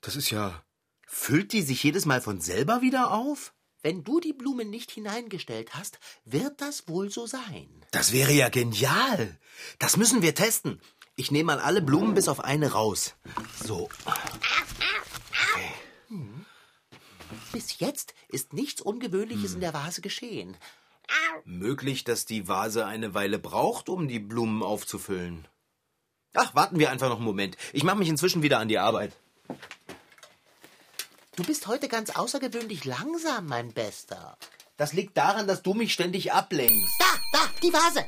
Das 0.00 0.16
ist 0.16 0.30
ja. 0.30 0.64
Füllt 1.06 1.52
die 1.52 1.62
sich 1.62 1.82
jedes 1.82 2.06
Mal 2.06 2.20
von 2.20 2.40
selber 2.40 2.82
wieder 2.82 3.12
auf? 3.12 3.52
Wenn 3.82 4.04
du 4.04 4.20
die 4.20 4.32
Blumen 4.32 4.70
nicht 4.70 4.90
hineingestellt 4.90 5.74
hast, 5.74 5.98
wird 6.24 6.60
das 6.60 6.86
wohl 6.86 7.10
so 7.10 7.26
sein. 7.26 7.68
Das 7.90 8.12
wäre 8.12 8.32
ja 8.32 8.48
genial. 8.48 9.38
Das 9.78 9.96
müssen 9.96 10.22
wir 10.22 10.34
testen. 10.34 10.80
Ich 11.16 11.30
nehme 11.30 11.54
mal 11.54 11.60
alle 11.60 11.82
Blumen 11.82 12.14
bis 12.14 12.28
auf 12.28 12.40
eine 12.40 12.72
raus. 12.72 13.14
So. 13.64 13.88
Bis 17.52 17.78
jetzt 17.80 18.14
ist 18.28 18.52
nichts 18.52 18.80
Ungewöhnliches 18.80 19.54
in 19.54 19.60
der 19.60 19.74
Vase 19.74 20.00
geschehen. 20.00 20.56
Möglich, 21.44 22.04
dass 22.04 22.26
die 22.26 22.46
Vase 22.46 22.86
eine 22.86 23.14
Weile 23.14 23.38
braucht, 23.38 23.88
um 23.88 24.06
die 24.06 24.20
Blumen 24.20 24.62
aufzufüllen. 24.62 25.48
Ach, 26.34 26.54
warten 26.54 26.78
wir 26.78 26.90
einfach 26.90 27.08
noch 27.08 27.16
einen 27.16 27.24
Moment. 27.24 27.56
Ich 27.72 27.82
mache 27.82 27.98
mich 27.98 28.08
inzwischen 28.08 28.42
wieder 28.42 28.60
an 28.60 28.68
die 28.68 28.78
Arbeit. 28.78 29.12
Du 31.34 31.42
bist 31.42 31.66
heute 31.66 31.88
ganz 31.88 32.10
außergewöhnlich 32.10 32.84
langsam, 32.84 33.46
mein 33.46 33.72
Bester. 33.72 34.36
Das 34.76 34.92
liegt 34.92 35.16
daran, 35.16 35.48
dass 35.48 35.62
du 35.62 35.74
mich 35.74 35.92
ständig 35.92 36.32
ablenkst. 36.32 36.94
Da, 37.00 37.06
da, 37.32 37.50
die 37.62 37.72
Vase. 37.72 38.04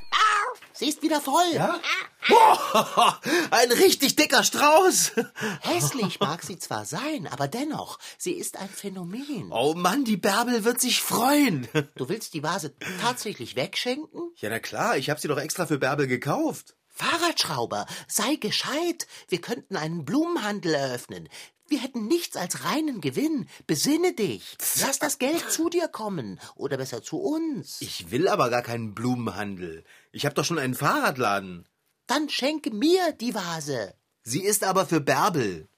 Sie 0.82 0.88
ist 0.88 1.02
wieder 1.02 1.20
voll. 1.20 1.52
Ja? 1.52 1.80
Boah, 2.28 3.20
ein 3.52 3.70
richtig 3.70 4.16
dicker 4.16 4.42
Strauß. 4.42 5.12
Hässlich 5.60 6.18
mag 6.20 6.42
sie 6.42 6.58
zwar 6.58 6.86
sein, 6.86 7.28
aber 7.28 7.46
dennoch, 7.46 8.00
sie 8.18 8.32
ist 8.32 8.58
ein 8.58 8.68
Phänomen. 8.68 9.52
Oh 9.52 9.74
Mann, 9.74 10.04
die 10.04 10.16
Bärbel 10.16 10.64
wird 10.64 10.80
sich 10.80 11.00
freuen. 11.00 11.68
Du 11.94 12.08
willst 12.08 12.34
die 12.34 12.42
Vase 12.42 12.74
tatsächlich 13.00 13.54
wegschenken? 13.54 14.32
Ja, 14.34 14.50
na 14.50 14.58
klar, 14.58 14.96
ich 14.96 15.08
habe 15.08 15.20
sie 15.20 15.28
doch 15.28 15.38
extra 15.38 15.66
für 15.66 15.78
Bärbel 15.78 16.08
gekauft. 16.08 16.74
Fahrradschrauber, 17.02 17.86
sei 18.06 18.36
gescheit. 18.36 19.08
Wir 19.28 19.40
könnten 19.40 19.76
einen 19.76 20.04
Blumenhandel 20.04 20.74
eröffnen. 20.74 21.28
Wir 21.66 21.80
hätten 21.80 22.06
nichts 22.06 22.36
als 22.36 22.64
reinen 22.64 23.00
Gewinn. 23.00 23.48
Besinne 23.66 24.12
dich. 24.12 24.56
Lass 24.80 24.98
das 25.00 25.18
Geld 25.18 25.50
zu 25.50 25.68
dir 25.68 25.88
kommen. 25.88 26.38
Oder 26.54 26.76
besser 26.76 27.02
zu 27.02 27.18
uns. 27.18 27.80
Ich 27.80 28.10
will 28.12 28.28
aber 28.28 28.50
gar 28.50 28.62
keinen 28.62 28.94
Blumenhandel. 28.94 29.84
Ich 30.12 30.26
habe 30.26 30.34
doch 30.34 30.44
schon 30.44 30.58
einen 30.58 30.74
Fahrradladen. 30.74 31.66
Dann 32.06 32.28
schenke 32.28 32.70
mir 32.70 33.12
die 33.12 33.34
Vase. 33.34 33.94
Sie 34.22 34.42
ist 34.42 34.62
aber 34.62 34.86
für 34.86 35.00
Bärbel. 35.00 35.68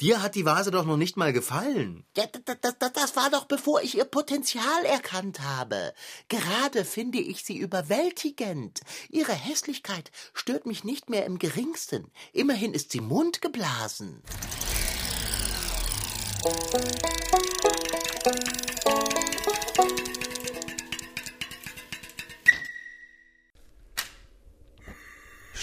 Dir 0.00 0.22
hat 0.22 0.34
die 0.34 0.44
Vase 0.44 0.70
doch 0.70 0.84
noch 0.84 0.98
nicht 0.98 1.16
mal 1.16 1.32
gefallen. 1.32 2.04
Ja, 2.16 2.24
das, 2.26 2.74
das, 2.78 2.92
das 2.92 3.16
war 3.16 3.30
doch 3.30 3.46
bevor 3.46 3.80
ich 3.80 3.96
ihr 3.96 4.04
Potenzial 4.04 4.84
erkannt 4.84 5.40
habe. 5.40 5.94
Gerade 6.28 6.84
finde 6.84 7.18
ich 7.18 7.44
sie 7.44 7.56
überwältigend. 7.56 8.80
Ihre 9.08 9.32
Hässlichkeit 9.32 10.10
stört 10.34 10.66
mich 10.66 10.84
nicht 10.84 11.08
mehr 11.08 11.24
im 11.24 11.38
geringsten. 11.38 12.10
Immerhin 12.34 12.74
ist 12.74 12.92
sie 12.92 13.00
mundgeblasen. 13.00 14.22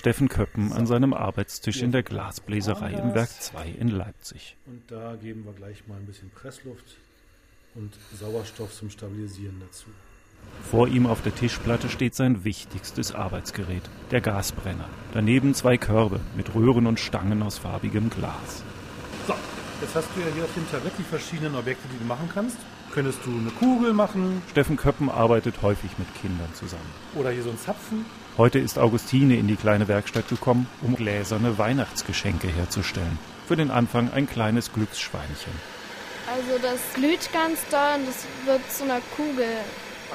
Steffen 0.04 0.28
Köppen 0.28 0.74
an 0.74 0.86
seinem 0.86 1.14
Arbeitstisch 1.14 1.82
in 1.82 1.94
der 1.94 2.04
Glasbläserei 2.04 2.92
im 2.92 3.16
Werk 3.16 3.30
2 3.30 3.70
in 3.70 3.88
Leipzig. 3.88 4.58
Und 4.66 4.82
da 4.92 5.16
geben 5.16 5.46
wir 5.46 5.54
gleich 5.54 5.88
mal 5.88 5.96
ein 5.96 6.06
bisschen 6.06 6.30
Pressluft 6.30 6.98
und 7.74 7.94
Sauerstoff 8.14 8.74
zum 8.74 8.90
Stabilisieren 8.90 9.62
dazu. 9.62 9.86
Vor 10.70 10.90
ihm 10.90 11.06
auf 11.06 11.22
der 11.22 11.34
Tischplatte 11.34 11.88
steht 11.88 12.16
sein 12.16 12.44
wichtigstes 12.44 13.16
Arbeitsgerät, 13.16 13.84
der 14.12 14.20
Gasbrenner. 14.20 14.90
Daneben 15.14 15.54
zwei 15.54 15.78
Körbe 15.78 16.20
mit 16.36 16.54
Röhren 16.54 16.86
und 16.86 17.00
Stangen 17.00 17.42
aus 17.42 17.58
farbigem 17.58 18.10
Glas. 18.10 18.62
So, 19.26 19.36
jetzt 19.80 19.96
hast 19.96 20.10
du 20.18 20.20
ja 20.20 20.28
hier 20.36 20.44
auf 20.44 20.54
dem 20.54 20.70
Tablett 20.70 20.98
die 21.00 21.04
verschiedenen 21.04 21.56
Objekte, 21.56 21.88
die 21.88 21.98
du 22.00 22.04
machen 22.04 22.28
kannst. 22.34 22.58
Könntest 22.94 23.26
du 23.26 23.32
eine 23.32 23.50
Kugel 23.50 23.92
machen 23.92 24.44
Steffen 24.52 24.78
Köppen 24.78 25.10
arbeitet 25.10 25.64
häufig 25.64 25.98
mit 25.98 26.08
Kindern 26.22 26.54
zusammen. 26.54 26.94
oder 27.16 27.32
hier 27.32 27.42
so 27.42 27.50
einen 27.50 27.58
Zapfen. 27.58 28.06
Heute 28.38 28.60
ist 28.60 28.78
Augustine 28.78 29.36
in 29.36 29.48
die 29.48 29.56
kleine 29.56 29.88
Werkstatt 29.88 30.30
gekommen, 30.30 30.68
um 30.82 30.96
gläserne 30.96 31.58
Weihnachtsgeschenke 31.58 32.48
herzustellen. 32.50 33.18
Für 33.48 33.56
den 33.56 33.72
Anfang 33.72 34.12
ein 34.14 34.28
kleines 34.28 34.72
Glücksschweinchen. 34.74 35.54
Also 36.28 36.62
das 36.62 36.80
glüht 36.94 37.34
ganz 37.34 37.68
doll 37.72 37.96
und 37.96 38.08
es 38.08 38.26
wird 38.46 38.72
zu 38.72 38.84
einer 38.84 39.02
Kugel. 39.18 39.50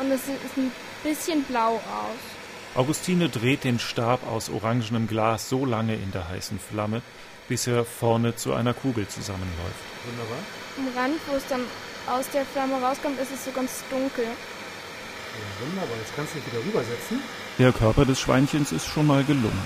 Und 0.00 0.12
es 0.12 0.26
sieht 0.26 0.36
ein 0.56 0.70
bisschen 1.02 1.42
blau 1.44 1.74
aus. 1.74 2.76
Augustine 2.76 3.28
dreht 3.28 3.64
den 3.64 3.80
Stab 3.80 4.24
aus 4.30 4.50
orangenem 4.50 5.08
Glas 5.08 5.48
so 5.48 5.66
lange 5.66 5.96
in 5.96 6.12
der 6.12 6.28
heißen 6.28 6.60
Flamme, 6.60 7.02
bis 7.48 7.66
er 7.66 7.84
vorne 7.84 8.36
zu 8.36 8.54
einer 8.54 8.72
Kugel 8.72 9.08
zusammenläuft. 9.08 9.82
Wunderbar. 10.06 10.38
Am 10.76 10.96
Rand, 10.96 11.20
wo 11.28 11.36
es 11.36 11.46
dann 11.48 11.62
aus 12.12 12.28
der 12.30 12.44
Flamme 12.44 12.80
rauskommt, 12.80 13.18
ist 13.18 13.32
es 13.32 13.44
so 13.44 13.52
ganz 13.52 13.84
dunkel. 13.90 14.24
Ja, 14.24 15.66
wunderbar. 15.66 15.96
Jetzt 15.98 16.14
kannst 16.16 16.34
du 16.34 16.38
dich 16.38 16.52
wieder 16.52 16.64
rübersetzen. 16.64 17.20
Der 17.58 17.72
Körper 17.72 18.04
des 18.04 18.20
Schweinchens 18.20 18.72
ist 18.72 18.86
schon 18.86 19.06
mal 19.06 19.24
gelungen. 19.24 19.62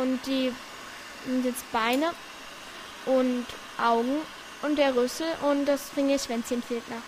Und 0.00 0.26
die 0.26 0.52
sind 1.26 1.44
jetzt 1.44 1.70
Beine 1.72 2.10
und 3.06 3.46
Augen 3.82 4.18
und 4.62 4.78
der 4.78 4.94
Rüssel 4.94 5.26
und 5.50 5.66
das 5.66 5.90
Fingerschwänzchen 5.90 6.62
fehlt 6.62 6.88
noch. 6.90 7.02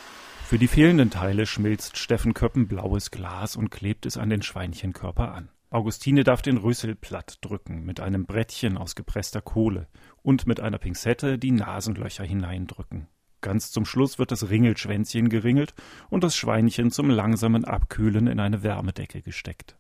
Für 0.47 0.59
die 0.59 0.69
fehlenden 0.69 1.11
Teile 1.11 1.47
schmilzt 1.47 1.97
Steffen 1.97 2.35
Köppen 2.35 2.69
blaues 2.69 3.11
Glas 3.11 3.57
und 3.57 3.71
klebt 3.71 4.05
es 4.05 4.19
an 4.19 4.29
den 4.29 4.43
Schweinchenkörper 4.43 5.33
an. 5.33 5.49
Augustine 5.71 6.25
darf 6.25 6.43
den 6.43 6.59
Rüssel 6.59 6.95
platt 6.95 7.39
drücken 7.41 7.85
mit 7.85 8.01
einem 8.01 8.27
Brettchen 8.27 8.77
aus 8.77 8.95
gepresster 8.95 9.41
Kohle 9.41 9.89
und 10.23 10.47
mit 10.47 10.61
einer 10.61 10.77
Pinzette 10.77 11.39
die 11.39 11.53
Nasenlöcher 11.53 12.25
hineindrücken. 12.25 13.09
Ganz 13.43 13.71
zum 13.73 13.85
Schluss 13.85 14.19
wird 14.19 14.31
das 14.31 14.49
Ringelschwänzchen 14.49 15.29
geringelt 15.29 15.75
und 16.09 16.25
das 16.25 16.35
Schweinchen 16.35 16.91
zum 16.91 17.11
langsamen 17.11 17.65
Abkühlen 17.65 18.29
in 18.29 18.41
eine 18.41 18.63
Wärmedecke 18.63 19.21
gesteckt. 19.21 19.77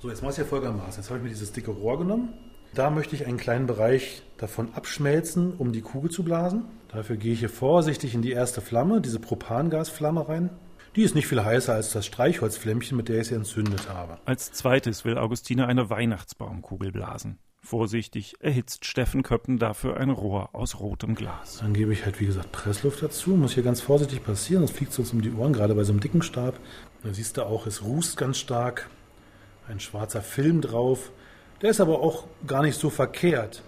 So, 0.00 0.08
jetzt 0.08 0.22
mach 0.22 0.30
ich 0.30 0.38
ja 0.38 0.44
folgendermaßen. 0.44 1.02
Jetzt 1.02 1.10
habe 1.10 1.18
ich 1.18 1.24
mir 1.24 1.28
dieses 1.28 1.52
dicke 1.52 1.72
Rohr 1.72 1.98
genommen. 1.98 2.32
Da 2.72 2.88
möchte 2.88 3.16
ich 3.16 3.26
einen 3.26 3.36
kleinen 3.36 3.66
Bereich 3.66 4.22
davon 4.38 4.72
abschmelzen, 4.74 5.54
um 5.58 5.72
die 5.72 5.82
Kugel 5.82 6.10
zu 6.10 6.22
blasen. 6.22 6.64
Dafür 6.88 7.16
gehe 7.16 7.32
ich 7.32 7.40
hier 7.40 7.50
vorsichtig 7.50 8.14
in 8.14 8.22
die 8.22 8.30
erste 8.30 8.60
Flamme, 8.60 9.00
diese 9.00 9.18
Propangasflamme 9.18 10.28
rein. 10.28 10.50
Die 10.96 11.02
ist 11.02 11.14
nicht 11.14 11.26
viel 11.26 11.44
heißer 11.44 11.74
als 11.74 11.92
das 11.92 12.06
Streichholzflämmchen, 12.06 12.96
mit 12.96 13.08
der 13.08 13.20
ich 13.20 13.28
sie 13.28 13.34
entzündet 13.34 13.88
habe. 13.88 14.18
Als 14.24 14.52
zweites 14.52 15.04
will 15.04 15.18
Augustine 15.18 15.66
eine 15.66 15.90
Weihnachtsbaumkugel 15.90 16.92
blasen. 16.92 17.38
Vorsichtig 17.62 18.34
erhitzt 18.40 18.84
Steffen 18.84 19.22
Köppen 19.22 19.58
dafür 19.58 19.98
ein 19.98 20.10
Rohr 20.10 20.50
aus 20.54 20.80
rotem 20.80 21.14
Glas. 21.14 21.58
Dann 21.58 21.74
gebe 21.74 21.92
ich 21.92 22.04
halt, 22.04 22.18
wie 22.18 22.26
gesagt, 22.26 22.52
Pressluft 22.52 23.02
dazu. 23.02 23.30
Muss 23.30 23.52
hier 23.52 23.62
ganz 23.62 23.80
vorsichtig 23.80 24.24
passieren, 24.24 24.62
sonst 24.62 24.76
fliegt 24.76 24.92
es 24.92 24.98
uns 24.98 25.12
um 25.12 25.20
die 25.20 25.32
Ohren, 25.32 25.52
gerade 25.52 25.74
bei 25.74 25.84
so 25.84 25.92
einem 25.92 26.00
dicken 26.00 26.22
Stab. 26.22 26.58
Da 27.02 27.12
siehst 27.12 27.36
du 27.36 27.42
auch, 27.44 27.66
es 27.66 27.82
rußt 27.82 28.16
ganz 28.16 28.38
stark. 28.38 28.88
Ein 29.68 29.78
schwarzer 29.78 30.22
Film 30.22 30.62
drauf. 30.62 31.10
Der 31.62 31.70
ist 31.70 31.80
aber 31.80 32.00
auch 32.00 32.24
gar 32.46 32.62
nicht 32.62 32.78
so 32.78 32.90
verkehrt. 32.90 33.62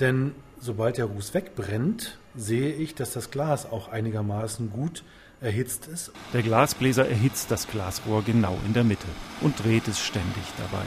Denn 0.00 0.34
sobald 0.60 0.98
der 0.98 1.06
Ruß 1.06 1.32
wegbrennt, 1.32 2.18
sehe 2.34 2.72
ich, 2.72 2.94
dass 2.94 3.12
das 3.12 3.30
Glas 3.30 3.64
auch 3.64 3.88
einigermaßen 3.88 4.70
gut 4.70 5.04
erhitzt 5.40 5.86
ist. 5.86 6.12
Der 6.32 6.42
Glasbläser 6.42 7.08
erhitzt 7.08 7.50
das 7.50 7.68
Glasrohr 7.68 8.22
genau 8.24 8.58
in 8.66 8.74
der 8.74 8.84
Mitte 8.84 9.06
und 9.40 9.62
dreht 9.62 9.86
es 9.88 10.00
ständig 10.00 10.44
dabei. 10.58 10.84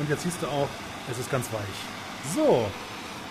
Und 0.00 0.10
jetzt 0.10 0.22
siehst 0.22 0.42
du 0.42 0.46
auch, 0.46 0.68
es 1.10 1.18
ist 1.18 1.30
ganz 1.30 1.46
weich. 1.52 2.34
So, 2.34 2.66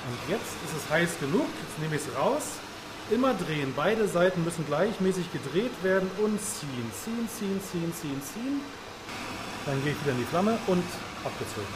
und 0.06 0.30
jetzt 0.30 0.54
ist 0.66 0.76
es 0.78 0.90
heiß 0.90 1.20
genug. 1.20 1.48
Jetzt 1.62 1.80
nehme 1.80 1.96
ich 1.96 2.02
es 2.02 2.18
raus. 2.18 2.44
Immer 3.12 3.34
drehen. 3.34 3.74
Beide 3.76 4.08
Seiten 4.08 4.44
müssen 4.44 4.66
gleichmäßig 4.66 5.32
gedreht 5.32 5.72
werden 5.82 6.10
und 6.24 6.40
ziehen. 6.42 6.92
Ziehen, 7.04 7.28
ziehen, 7.30 7.60
ziehen, 7.72 7.94
ziehen, 7.94 8.22
ziehen. 8.22 8.62
Dann 9.66 9.82
gehe 9.84 9.94
ich 9.94 10.02
wieder 10.02 10.12
in 10.12 10.20
die 10.20 10.26
Flamme 10.26 10.58
und 10.68 10.84
abgezogen. 11.24 11.68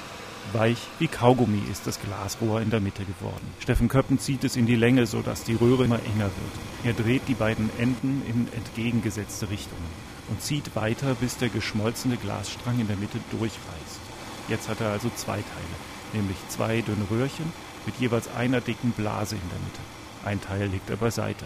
Weich 0.53 0.77
wie 0.99 1.07
Kaugummi 1.07 1.61
ist 1.69 1.87
das 1.87 1.99
Glasrohr 1.99 2.61
in 2.61 2.69
der 2.69 2.79
Mitte 2.79 3.03
geworden. 3.03 3.53
Steffen 3.59 3.89
Köppen 3.89 4.19
zieht 4.19 4.45
es 4.45 4.55
in 4.55 4.65
die 4.65 4.77
Länge, 4.77 5.05
sodass 5.05 5.43
die 5.43 5.55
Röhre 5.55 5.83
immer 5.83 5.99
enger 5.99 6.25
wird. 6.25 6.85
Er 6.85 6.93
dreht 6.93 7.23
die 7.27 7.33
beiden 7.33 7.69
Enden 7.77 8.21
in 8.25 8.47
entgegengesetzte 8.53 9.49
Richtungen 9.49 9.89
und 10.29 10.41
zieht 10.41 10.75
weiter, 10.75 11.15
bis 11.15 11.37
der 11.37 11.49
geschmolzene 11.49 12.15
Glasstrang 12.15 12.79
in 12.79 12.87
der 12.87 12.97
Mitte 12.97 13.19
durchreißt. 13.31 14.06
Jetzt 14.47 14.69
hat 14.69 14.81
er 14.81 14.91
also 14.91 15.09
zwei 15.15 15.35
Teile, 15.35 15.75
nämlich 16.13 16.37
zwei 16.49 16.81
dünne 16.81 17.05
Röhrchen 17.09 17.51
mit 17.85 17.95
jeweils 17.97 18.29
einer 18.35 18.61
dicken 18.61 18.91
Blase 18.91 19.35
in 19.35 19.49
der 19.49 19.59
Mitte. 19.59 19.79
Ein 20.25 20.41
Teil 20.41 20.67
legt 20.67 20.89
er 20.89 20.97
beiseite. 20.97 21.45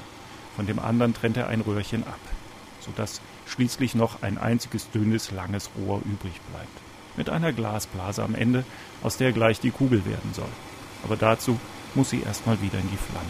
Von 0.55 0.65
dem 0.67 0.79
anderen 0.79 1.13
trennt 1.13 1.37
er 1.37 1.47
ein 1.47 1.61
Röhrchen 1.61 2.03
ab, 2.03 2.19
sodass 2.79 3.21
schließlich 3.47 3.95
noch 3.95 4.21
ein 4.21 4.37
einziges 4.37 4.89
dünnes, 4.91 5.31
langes 5.31 5.69
Rohr 5.77 6.01
übrig 6.05 6.39
bleibt 6.51 6.91
mit 7.15 7.29
einer 7.29 7.51
Glasblase 7.51 8.23
am 8.23 8.35
Ende, 8.35 8.63
aus 9.03 9.17
der 9.17 9.31
gleich 9.31 9.59
die 9.59 9.71
Kugel 9.71 10.05
werden 10.05 10.33
soll. 10.33 10.49
Aber 11.03 11.15
dazu 11.15 11.59
muss 11.95 12.11
sie 12.11 12.21
erstmal 12.21 12.61
wieder 12.61 12.79
in 12.79 12.89
die 12.89 12.97
Flamme. 12.97 13.27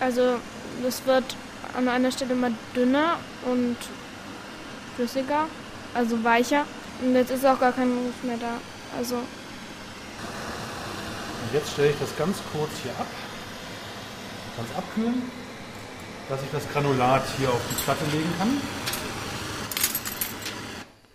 Also 0.00 0.38
es 0.86 1.06
wird 1.06 1.36
an 1.76 1.88
einer 1.88 2.12
Stelle 2.12 2.34
immer 2.34 2.50
dünner 2.74 3.16
und 3.50 3.76
flüssiger, 4.96 5.46
also 5.94 6.22
weicher. 6.22 6.64
Und 7.02 7.14
jetzt 7.14 7.30
ist 7.30 7.44
auch 7.44 7.58
gar 7.60 7.72
kein 7.72 7.88
Ruß 7.90 8.22
mehr 8.24 8.36
da. 8.38 8.58
Also 8.96 9.16
Und 9.16 9.24
jetzt 11.52 11.72
stelle 11.72 11.90
ich 11.90 11.98
das 11.98 12.16
ganz 12.16 12.38
kurz 12.52 12.70
hier 12.82 12.92
ab. 12.92 13.06
Ganz 14.56 14.68
abkühlen, 14.76 15.22
dass 16.28 16.40
ich 16.42 16.50
das 16.52 16.68
Granulat 16.72 17.22
hier 17.38 17.48
auf 17.50 17.60
die 17.70 17.74
Platte 17.82 18.04
legen 18.12 18.32
kann. 18.38 18.60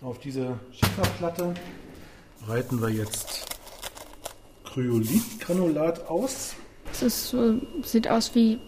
Auf 0.02 0.18
diese 0.18 0.58
Schieferplatte 0.72 1.54
reiten 2.46 2.80
wir 2.80 2.88
jetzt 2.90 3.46
Kryolitgranulat 4.64 6.06
aus. 6.08 6.54
Es 6.92 7.02
ist, 7.02 7.28
so- 7.28 7.60
sieht 7.82 8.08
aus 8.08 8.34
wie 8.34 8.58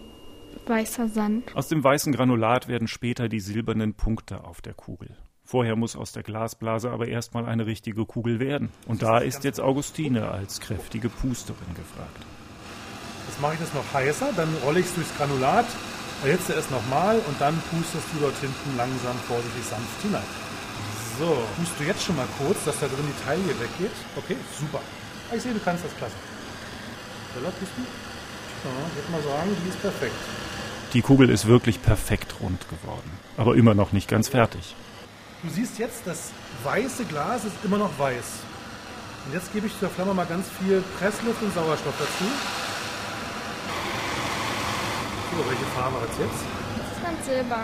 weißer 0.67 1.07
Sand. 1.09 1.55
Aus 1.55 1.67
dem 1.67 1.83
weißen 1.83 2.13
Granulat 2.13 2.67
werden 2.67 2.87
später 2.87 3.29
die 3.29 3.39
silbernen 3.39 3.93
Punkte 3.95 4.43
auf 4.43 4.61
der 4.61 4.73
Kugel. 4.73 5.15
Vorher 5.45 5.75
muss 5.75 5.95
aus 5.95 6.11
der 6.13 6.23
Glasblase 6.23 6.89
aber 6.89 7.07
erstmal 7.07 7.45
eine 7.45 7.65
richtige 7.65 8.05
Kugel 8.05 8.39
werden. 8.39 8.69
Und 8.87 9.01
da 9.03 9.17
ist 9.19 9.43
jetzt 9.43 9.59
Augustine 9.59 10.29
als 10.31 10.59
kräftige 10.61 11.09
Pusterin 11.09 11.73
gefragt. 11.75 12.25
Jetzt 13.27 13.41
mache 13.41 13.53
ich 13.55 13.59
das 13.59 13.73
noch 13.73 13.83
heißer, 13.93 14.31
dann 14.35 14.49
rolle 14.63 14.79
ich 14.79 14.85
es 14.85 14.95
durchs 14.95 15.15
Granulat, 15.17 15.65
erhitze 16.23 16.53
es 16.53 16.69
nochmal 16.71 17.17
und 17.27 17.39
dann 17.39 17.61
pustest 17.71 18.05
du 18.13 18.19
dort 18.21 18.37
hinten 18.39 18.77
langsam, 18.77 19.15
vorsichtig, 19.27 19.63
sanft 19.65 20.01
hinein. 20.01 20.23
So, 21.19 21.37
pust 21.57 21.71
du 21.79 21.83
jetzt 21.83 22.03
schon 22.03 22.15
mal 22.15 22.27
kurz, 22.39 22.63
dass 22.65 22.79
da 22.79 22.87
drin 22.87 23.05
die 23.07 23.23
Taille 23.25 23.43
weggeht. 23.59 23.91
Okay, 24.15 24.37
super. 24.59 24.79
Ah, 25.31 25.35
Ich 25.35 25.41
sehe, 25.43 25.53
du 25.53 25.59
kannst 25.59 25.83
das 25.85 25.95
klasse. 25.97 26.15
Bella, 27.35 27.49
pusten? 27.49 27.83
Ja, 28.63 28.69
ich 28.89 28.95
würde 28.95 29.11
mal 29.11 29.21
sagen, 29.21 29.49
die 29.63 29.69
ist 29.69 29.81
perfekt. 29.81 30.15
Die 30.93 31.01
Kugel 31.01 31.29
ist 31.29 31.47
wirklich 31.47 31.81
perfekt 31.81 32.35
rund 32.39 32.61
geworden, 32.69 33.11
aber 33.35 33.55
immer 33.55 33.73
noch 33.73 33.91
nicht 33.91 34.07
ganz 34.07 34.29
fertig. 34.29 34.75
Du 35.43 35.49
siehst 35.49 35.77
jetzt, 35.77 36.03
das 36.05 36.31
weiße 36.63 37.03
Glas 37.03 37.43
ist 37.43 37.55
immer 37.65 37.77
noch 37.77 37.99
weiß. 37.99 38.23
Und 39.25 39.33
jetzt 39.33 39.51
gebe 39.51 39.67
ich 39.67 39.77
zur 39.77 39.89
Flamme 39.89 40.13
mal 40.13 40.25
ganz 40.25 40.45
viel 40.57 40.81
Pressluft 40.97 41.41
und 41.43 41.53
Sauerstoff 41.53 41.93
dazu. 41.99 42.23
So, 45.31 45.49
welche 45.49 45.65
Farbe 45.75 45.99
hat 45.99 46.09
es 46.11 46.17
jetzt? 46.19 46.45
Das 46.77 46.97
ist 46.97 47.03
ganz 47.03 47.25
silber. 47.25 47.57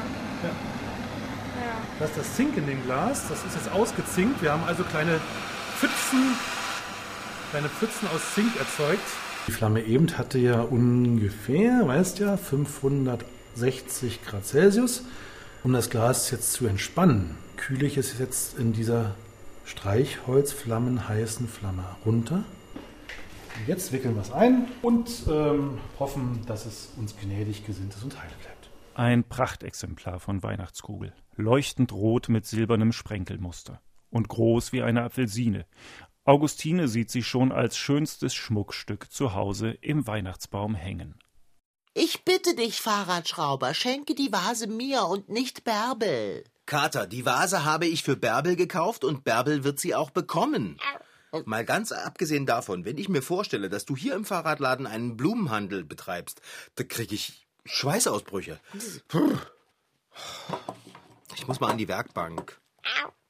Ja. 0.43 0.49
Ja. 0.49 1.77
Das 1.99 2.09
ist 2.09 2.17
das 2.17 2.35
Zink 2.35 2.57
in 2.57 2.67
dem 2.67 2.83
Glas. 2.83 3.29
Das 3.29 3.45
ist 3.45 3.55
jetzt 3.55 3.71
ausgezinkt. 3.71 4.41
Wir 4.41 4.51
haben 4.51 4.63
also 4.65 4.83
kleine 4.83 5.21
Pfützen, 5.77 6.35
kleine 7.51 7.69
Pfützen 7.69 8.09
aus 8.13 8.21
Zink 8.35 8.57
erzeugt. 8.57 9.07
Die 9.47 9.53
Flamme 9.53 9.83
eben 9.83 10.17
hatte 10.17 10.37
ja 10.37 10.59
ungefähr, 10.59 11.87
weißt 11.87 12.19
ja, 12.19 12.35
560 12.35 14.19
Grad 14.25 14.45
Celsius. 14.45 15.03
Um 15.61 15.73
das 15.73 15.89
Glas 15.89 16.31
jetzt 16.31 16.53
zu 16.53 16.67
entspannen, 16.67 17.35
kühle 17.57 17.85
ich 17.85 17.97
es 17.97 18.17
jetzt 18.17 18.57
in 18.57 18.71
dieser 18.71 19.15
Streichholzflammenheißen 19.65 21.49
Flamme 21.49 21.83
runter. 22.05 22.45
Jetzt 23.67 23.91
wickeln 23.91 24.15
wir 24.15 24.21
es 24.21 24.31
ein 24.31 24.69
und 24.81 25.09
ähm, 25.29 25.77
hoffen, 25.99 26.45
dass 26.47 26.65
es 26.65 26.93
uns 26.95 27.17
gnädig 27.17 27.65
gesinnt 27.65 27.93
ist 27.93 28.03
und 28.03 28.17
heile 28.17 28.31
bleibt. 28.41 28.69
Ein 28.93 29.25
Prachtexemplar 29.25 30.21
von 30.21 30.43
Weihnachtskugel, 30.43 31.13
leuchtend 31.35 31.91
rot 31.91 32.29
mit 32.29 32.45
silbernem 32.45 32.93
Sprenkelmuster 32.93 33.81
und 34.11 34.29
groß 34.29 34.71
wie 34.71 34.81
eine 34.81 35.03
Apfelsine. 35.03 35.65
Augustine 36.23 36.87
sieht 36.87 37.11
sie 37.11 37.23
schon 37.23 37.51
als 37.51 37.75
schönstes 37.75 38.33
Schmuckstück 38.33 39.11
zu 39.11 39.33
Hause 39.33 39.71
im 39.81 40.07
Weihnachtsbaum 40.07 40.73
hängen. 40.73 41.15
Ich 42.01 42.23
bitte 42.23 42.55
dich, 42.55 42.79
Fahrradschrauber, 42.79 43.73
schenke 43.73 44.15
die 44.15 44.31
Vase 44.31 44.67
mir 44.67 45.03
und 45.03 45.27
nicht 45.27 45.65
Bärbel. 45.65 46.45
Kater, 46.65 47.05
die 47.05 47.25
Vase 47.25 47.65
habe 47.65 47.87
ich 47.87 48.03
für 48.03 48.15
Bärbel 48.15 48.55
gekauft 48.55 49.03
und 49.03 49.25
Bärbel 49.25 49.65
wird 49.65 49.81
sie 49.81 49.95
auch 49.95 50.09
bekommen. 50.09 50.79
Mal 51.43 51.65
ganz 51.65 51.91
abgesehen 51.91 52.45
davon, 52.45 52.85
wenn 52.85 52.97
ich 52.97 53.09
mir 53.09 53.21
vorstelle, 53.21 53.69
dass 53.69 53.83
du 53.83 53.97
hier 53.97 54.15
im 54.15 54.23
Fahrradladen 54.23 54.87
einen 54.87 55.17
Blumenhandel 55.17 55.83
betreibst, 55.83 56.41
da 56.75 56.85
kriege 56.85 57.15
ich 57.15 57.45
Schweißausbrüche. 57.65 58.61
Puh. 59.09 59.37
Ich 61.35 61.47
muss 61.47 61.59
mal 61.59 61.69
an 61.69 61.77
die 61.77 61.89
Werkbank. 61.89 62.61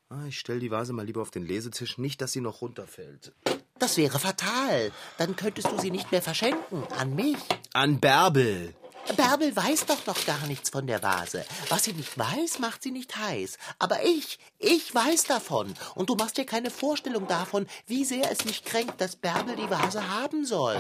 Ah, 0.10 0.26
Ich 0.28 0.38
stelle 0.38 0.60
die 0.60 0.70
Vase 0.70 0.94
mal 0.94 1.06
lieber 1.08 1.24
auf 1.24 1.32
den 1.32 1.44
Lesetisch, 1.44 1.98
nicht, 1.98 2.22
dass 2.22 2.34
sie 2.34 2.42
noch 2.42 2.62
runterfällt. 2.62 3.34
Das 3.80 3.96
wäre 3.98 4.20
fatal. 4.20 4.92
Dann 5.18 5.36
könntest 5.36 5.72
du 5.72 5.80
sie 5.80 5.92
nicht 5.92 6.12
mehr 6.12 6.22
verschenken. 6.22 6.84
An 6.98 7.16
mich. 7.16 7.38
An 7.74 8.00
Bärbel. 8.00 8.76
Bärbel 9.16 9.56
weiß 9.56 9.86
doch 9.86 10.06
noch 10.06 10.26
gar 10.26 10.46
nichts 10.48 10.70
von 10.70 10.86
der 10.86 11.02
Vase. 11.02 11.46
Was 11.70 11.86
sie 11.86 11.94
nicht 11.94 12.18
weiß, 12.18 12.60
macht 12.60 12.84
sie 12.84 12.92
nicht 12.92 13.16
heiß. 13.16 13.58
Aber 13.80 14.04
ich, 14.04 14.38
ich 14.60 14.94
weiß 14.94 15.24
davon. 15.24 15.74
Und 15.96 16.10
du 16.10 16.16
machst 16.16 16.38
dir 16.38 16.46
keine 16.46 16.70
Vorstellung 16.70 17.28
davon, 17.28 17.68
wie 17.88 18.06
sehr 18.06 18.30
es 18.32 18.46
mich 18.46 18.64
kränkt, 18.66 19.02
dass 19.02 19.16
Bärbel 19.16 19.56
die 19.56 19.70
Vase 19.70 20.10
haben 20.10 20.46
soll. 20.46 20.80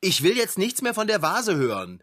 Ich 0.00 0.22
will 0.22 0.36
jetzt 0.36 0.58
nichts 0.58 0.82
mehr 0.82 0.94
von 0.94 1.06
der 1.06 1.22
Vase 1.22 1.56
hören. 1.56 2.02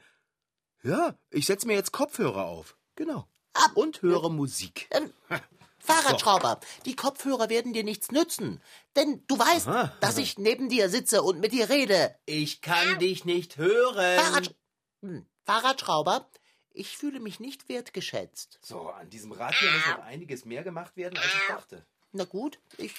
Ja, 0.84 1.16
ich 1.30 1.46
setze 1.46 1.68
mir 1.68 1.74
jetzt 1.74 1.94
Kopfhörer 1.94 2.46
auf. 2.46 2.76
Genau. 2.96 3.28
Und 3.76 4.02
höre 4.02 4.30
Musik. 4.30 4.90
Ähm, 4.92 5.14
Fahrradschrauber, 5.86 6.60
die 6.86 6.96
Kopfhörer 6.96 7.50
werden 7.50 7.74
dir 7.74 7.84
nichts 7.84 8.12
nützen. 8.12 8.62
Denn 8.96 9.24
du 9.28 9.38
weißt, 9.38 9.68
Aha. 9.68 9.94
dass 10.02 10.18
ich 10.18 10.38
neben 10.38 10.70
dir 10.70 10.90
sitze 10.90 11.24
und 11.24 11.40
mit 11.40 11.52
dir 11.52 11.70
rede. 11.70 12.16
Ich 12.26 12.62
kann 12.62 13.00
dich 13.00 13.26
nicht 13.26 13.58
hören. 13.58 14.20
Fahrrad, 14.20 14.56
hm, 15.02 15.26
Fahrradschrauber, 15.46 16.30
ich 16.72 16.98
fühle 16.98 17.20
mich 17.20 17.40
nicht 17.40 17.70
wertgeschätzt. 17.70 18.60
So, 18.62 18.90
an 18.90 19.10
diesem 19.10 19.32
Rad 19.32 19.56
hier 19.56 19.72
muss 19.72 19.88
noch 19.88 20.04
einiges 20.04 20.46
mehr 20.46 20.64
gemacht 20.64 20.98
werden, 20.98 21.18
als 21.18 21.28
ich 21.34 21.48
dachte. 21.48 21.86
Na 22.12 22.26
gut, 22.26 22.60
ich. 22.78 22.94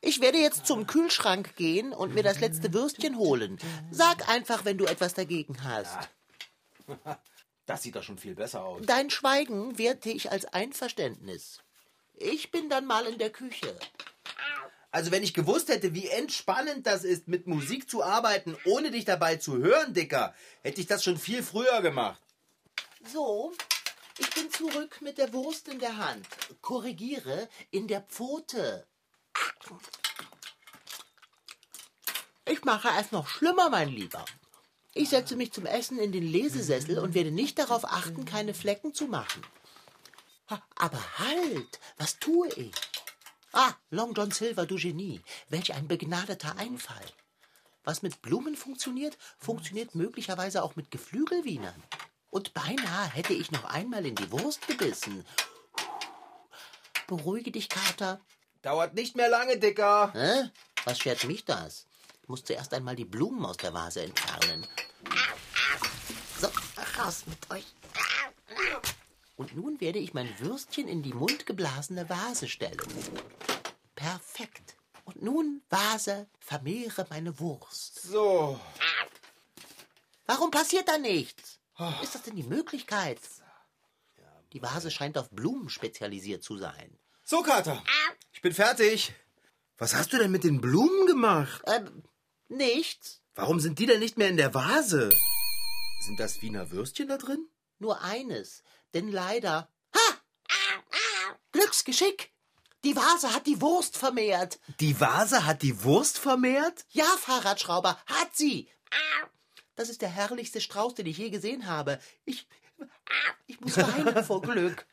Ich 0.00 0.20
werde 0.20 0.38
jetzt 0.38 0.66
zum 0.66 0.86
Kühlschrank 0.86 1.56
gehen 1.56 1.92
und 1.92 2.14
mir 2.14 2.22
das 2.22 2.38
letzte 2.40 2.72
Würstchen 2.72 3.16
holen. 3.16 3.58
Sag 3.90 4.28
einfach, 4.28 4.64
wenn 4.64 4.78
du 4.78 4.84
etwas 4.84 5.14
dagegen 5.14 5.62
hast. 5.64 6.08
Das 7.66 7.82
sieht 7.82 7.96
doch 7.96 8.02
schon 8.04 8.16
viel 8.16 8.36
besser 8.36 8.64
aus. 8.64 8.80
Dein 8.86 9.10
Schweigen 9.10 9.76
werte 9.76 10.08
ich 10.08 10.30
als 10.30 10.44
Einverständnis. 10.44 11.58
Ich 12.16 12.50
bin 12.50 12.68
dann 12.68 12.86
mal 12.86 13.06
in 13.06 13.18
der 13.18 13.30
Küche. 13.30 13.78
Also, 14.90 15.10
wenn 15.10 15.22
ich 15.22 15.34
gewusst 15.34 15.68
hätte, 15.68 15.92
wie 15.92 16.08
entspannend 16.08 16.86
das 16.86 17.04
ist, 17.04 17.28
mit 17.28 17.46
Musik 17.46 17.90
zu 17.90 18.02
arbeiten, 18.02 18.56
ohne 18.64 18.90
dich 18.90 19.04
dabei 19.04 19.36
zu 19.36 19.58
hören, 19.58 19.92
Dicker, 19.92 20.34
hätte 20.62 20.80
ich 20.80 20.86
das 20.86 21.04
schon 21.04 21.18
viel 21.18 21.42
früher 21.42 21.82
gemacht. 21.82 22.20
So, 23.12 23.52
ich 24.18 24.30
bin 24.30 24.50
zurück 24.50 25.02
mit 25.02 25.18
der 25.18 25.34
Wurst 25.34 25.68
in 25.68 25.78
der 25.78 25.98
Hand. 25.98 26.26
Korrigiere, 26.62 27.48
in 27.70 27.86
der 27.88 28.00
Pfote. 28.00 28.86
Ich 32.46 32.64
mache 32.64 32.88
es 32.98 33.12
noch 33.12 33.28
schlimmer, 33.28 33.68
mein 33.68 33.90
Lieber. 33.90 34.24
Ich 34.94 35.10
setze 35.10 35.36
mich 35.36 35.52
zum 35.52 35.66
Essen 35.66 35.98
in 35.98 36.12
den 36.12 36.24
Lesesessel 36.24 36.98
und 36.98 37.12
werde 37.12 37.30
nicht 37.30 37.58
darauf 37.58 37.84
achten, 37.84 38.24
keine 38.24 38.54
Flecken 38.54 38.94
zu 38.94 39.08
machen. 39.08 39.42
Aber 40.76 41.18
halt, 41.18 41.80
was 41.98 42.18
tue 42.18 42.48
ich? 42.54 42.74
Ah, 43.52 43.72
Long 43.90 44.14
John 44.14 44.30
Silver, 44.30 44.66
du 44.66 44.76
Genie. 44.76 45.20
Welch 45.48 45.74
ein 45.74 45.88
begnadeter 45.88 46.56
Einfall. 46.58 47.06
Was 47.84 48.02
mit 48.02 48.20
Blumen 48.20 48.56
funktioniert, 48.56 49.16
funktioniert 49.38 49.94
möglicherweise 49.94 50.62
auch 50.62 50.76
mit 50.76 50.90
Geflügelwienern. 50.90 51.82
Und 52.30 52.52
beinahe 52.52 53.08
hätte 53.10 53.32
ich 53.32 53.50
noch 53.50 53.64
einmal 53.64 54.04
in 54.04 54.14
die 54.14 54.30
Wurst 54.30 54.66
gebissen. 54.66 55.24
Beruhige 57.06 57.52
dich, 57.52 57.68
Kater. 57.68 58.20
Dauert 58.62 58.94
nicht 58.94 59.14
mehr 59.14 59.28
lange, 59.28 59.58
Dicker. 59.58 60.12
Hä? 60.12 60.50
Was 60.84 60.98
schert 60.98 61.24
mich 61.24 61.44
das? 61.44 61.86
Ich 62.22 62.28
muss 62.28 62.44
zuerst 62.44 62.74
einmal 62.74 62.96
die 62.96 63.04
Blumen 63.04 63.44
aus 63.46 63.56
der 63.56 63.72
Vase 63.72 64.02
entfernen. 64.02 64.66
So, 66.40 66.48
raus 66.98 67.22
mit 67.26 67.50
euch. 67.50 67.64
Und 69.36 69.54
nun 69.54 69.80
werde 69.80 69.98
ich 69.98 70.14
mein 70.14 70.38
Würstchen 70.40 70.88
in 70.88 71.02
die 71.02 71.12
mundgeblasene 71.12 72.08
Vase 72.08 72.48
stellen. 72.48 72.80
Perfekt. 73.94 74.76
Und 75.04 75.22
nun, 75.22 75.62
Vase, 75.68 76.26
vermehre 76.40 77.06
meine 77.10 77.38
Wurst. 77.38 78.00
So. 78.02 78.58
Warum 80.26 80.50
passiert 80.50 80.88
da 80.88 80.98
nichts? 80.98 81.60
Ist 82.02 82.14
das 82.14 82.22
denn 82.22 82.36
die 82.36 82.42
Möglichkeit? 82.42 83.20
Die 84.52 84.62
Vase 84.62 84.90
scheint 84.90 85.18
auf 85.18 85.30
Blumen 85.30 85.68
spezialisiert 85.68 86.42
zu 86.42 86.56
sein. 86.56 86.98
So, 87.22 87.42
Kater. 87.42 87.82
Ich 88.32 88.40
bin 88.40 88.54
fertig. 88.54 89.12
Was 89.76 89.94
hast 89.94 90.12
du 90.12 90.18
denn 90.18 90.30
mit 90.30 90.44
den 90.44 90.62
Blumen 90.62 91.06
gemacht? 91.06 91.62
Ähm, 91.66 92.02
nichts. 92.48 93.20
Warum 93.34 93.60
sind 93.60 93.78
die 93.78 93.86
denn 93.86 94.00
nicht 94.00 94.16
mehr 94.16 94.30
in 94.30 94.38
der 94.38 94.54
Vase? 94.54 95.10
Sind 96.00 96.18
das 96.18 96.40
Wiener 96.40 96.70
Würstchen 96.70 97.08
da 97.08 97.18
drin? 97.18 97.46
Nur 97.78 98.00
eines. 98.00 98.62
Denn 98.96 99.12
leider. 99.12 99.68
Ha! 99.94 100.20
Glücksgeschick! 101.52 102.32
Die 102.82 102.96
Vase 102.96 103.34
hat 103.34 103.46
die 103.46 103.60
Wurst 103.60 103.98
vermehrt. 103.98 104.58
Die 104.80 104.98
Vase 104.98 105.44
hat 105.44 105.60
die 105.60 105.84
Wurst 105.84 106.16
vermehrt? 106.16 106.86
Ja, 106.88 107.04
Fahrradschrauber, 107.04 108.00
hat 108.06 108.34
sie. 108.34 108.70
Das 109.74 109.90
ist 109.90 110.00
der 110.00 110.08
herrlichste 110.08 110.62
Strauß, 110.62 110.94
den 110.94 111.04
ich 111.04 111.18
je 111.18 111.28
gesehen 111.28 111.66
habe. 111.66 112.00
Ich. 112.24 112.48
Ich 113.46 113.60
muss 113.60 113.76
weinen 113.76 114.24
vor 114.24 114.40
Glück. 114.40 114.86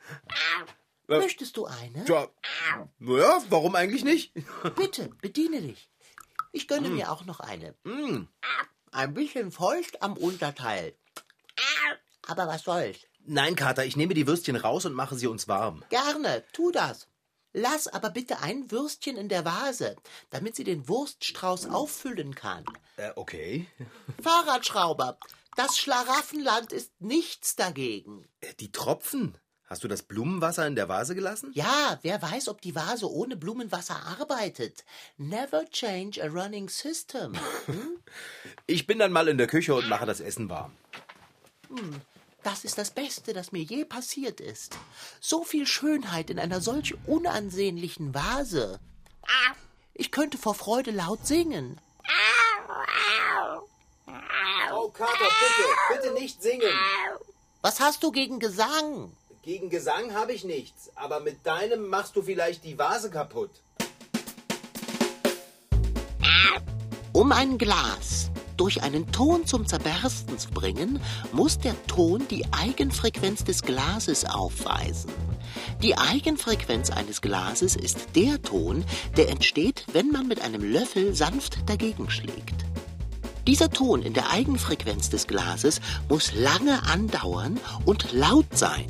Möchtest 1.07 1.55
du 1.55 1.65
eine? 1.65 2.03
Ja. 2.05 2.27
Naja, 2.99 3.41
warum 3.47 3.73
eigentlich 3.75 4.03
nicht? 4.03 4.33
Bitte, 4.75 5.11
bediene 5.21 5.61
dich. 5.61 5.89
Ich 6.51 6.67
gönne 6.67 6.89
mir 6.89 7.09
auch 7.09 7.23
noch 7.23 7.39
eine. 7.39 7.73
Ein 8.91 9.13
bisschen 9.13 9.53
feucht 9.53 10.01
am 10.01 10.17
Unterteil. 10.17 10.93
Aber 12.27 12.47
was 12.47 12.63
soll's? 12.63 12.97
Nein, 13.25 13.55
Kater, 13.55 13.85
ich 13.85 13.95
nehme 13.95 14.13
die 14.13 14.27
Würstchen 14.27 14.55
raus 14.55 14.85
und 14.85 14.93
mache 14.93 15.15
sie 15.15 15.27
uns 15.27 15.47
warm. 15.47 15.83
Gerne, 15.89 16.43
tu 16.51 16.71
das. 16.71 17.07
Lass 17.53 17.87
aber 17.87 18.09
bitte 18.09 18.39
ein 18.41 18.71
Würstchen 18.71 19.15
in 19.15 19.29
der 19.29 19.45
Vase, 19.45 19.95
damit 20.31 20.55
sie 20.55 20.63
den 20.63 20.87
Wurststrauß 20.87 21.67
auffüllen 21.69 22.33
kann. 22.35 22.65
Äh, 22.97 23.11
okay. 23.15 23.67
Fahrradschrauber, 24.23 25.17
das 25.55 25.77
Schlaraffenland 25.77 26.71
ist 26.73 26.91
nichts 26.99 27.55
dagegen. 27.55 28.27
Äh, 28.41 28.53
Die 28.59 28.71
Tropfen. 28.71 29.37
Hast 29.65 29.83
du 29.83 29.87
das 29.87 30.03
Blumenwasser 30.03 30.67
in 30.67 30.75
der 30.75 30.89
Vase 30.89 31.15
gelassen? 31.15 31.51
Ja, 31.53 31.97
wer 32.01 32.21
weiß, 32.21 32.47
ob 32.49 32.61
die 32.61 32.75
Vase 32.75 33.09
ohne 33.09 33.35
Blumenwasser 33.37 34.03
arbeitet. 34.19 34.83
Never 35.17 35.65
change 35.71 36.21
a 36.23 36.27
running 36.27 36.69
system. 36.69 37.33
Ich 38.67 38.85
bin 38.87 38.99
dann 38.99 39.11
mal 39.11 39.27
in 39.27 39.37
der 39.37 39.47
Küche 39.47 39.73
und 39.75 39.89
mache 39.89 40.05
das 40.05 40.19
Essen 40.19 40.49
warm. 40.49 40.73
Das 42.43 42.65
ist 42.65 42.77
das 42.77 42.91
Beste, 42.91 43.33
das 43.33 43.51
mir 43.53 43.63
je 43.63 43.85
passiert 43.85 44.41
ist. 44.41 44.77
So 45.21 45.43
viel 45.43 45.65
Schönheit 45.65 46.29
in 46.29 46.39
einer 46.39 46.59
solch 46.59 46.93
unansehnlichen 47.07 48.13
Vase. 48.13 48.79
Ich 49.93 50.11
könnte 50.11 50.37
vor 50.37 50.53
Freude 50.53 50.91
laut 50.91 51.25
singen. 51.25 51.79
Oh, 54.73 54.89
Kater, 54.89 55.13
bitte, 55.17 56.01
bitte 56.01 56.13
nicht 56.21 56.41
singen. 56.41 56.77
Was 57.61 57.79
hast 57.79 58.03
du 58.03 58.11
gegen 58.11 58.39
Gesang? 58.39 59.15
Gegen 59.43 59.69
Gesang 59.69 60.13
habe 60.13 60.33
ich 60.33 60.43
nichts, 60.43 60.91
aber 60.95 61.21
mit 61.21 61.45
deinem 61.45 61.87
machst 61.87 62.15
du 62.15 62.21
vielleicht 62.21 62.65
die 62.65 62.77
Vase 62.77 63.09
kaputt. 63.09 63.51
Um 67.13 67.31
ein 67.31 67.57
Glas 67.57 68.32
durch 68.57 68.83
einen 68.83 69.11
Ton 69.11 69.45
zum 69.45 69.65
Zerbersten 69.65 70.37
zu 70.37 70.49
bringen, 70.49 70.99
muss 71.31 71.59
der 71.59 71.75
Ton 71.87 72.23
die 72.29 72.45
Eigenfrequenz 72.51 73.43
des 73.43 73.61
Glases 73.61 74.25
aufweisen. 74.25 75.11
Die 75.81 75.97
Eigenfrequenz 75.97 76.89
eines 76.89 77.21
Glases 77.21 77.75
ist 77.75 78.15
der 78.15 78.41
Ton, 78.41 78.83
der 79.17 79.29
entsteht, 79.29 79.85
wenn 79.93 80.09
man 80.09 80.27
mit 80.27 80.41
einem 80.41 80.63
Löffel 80.63 81.13
sanft 81.13 81.69
dagegen 81.69 82.09
schlägt. 82.09 82.65
Dieser 83.47 83.69
Ton 83.69 84.01
in 84.01 84.13
der 84.13 84.31
Eigenfrequenz 84.31 85.09
des 85.09 85.27
Glases 85.27 85.81
muss 86.07 86.33
lange 86.33 86.83
andauern 86.83 87.59
und 87.85 88.13
laut 88.13 88.57
sein. 88.57 88.85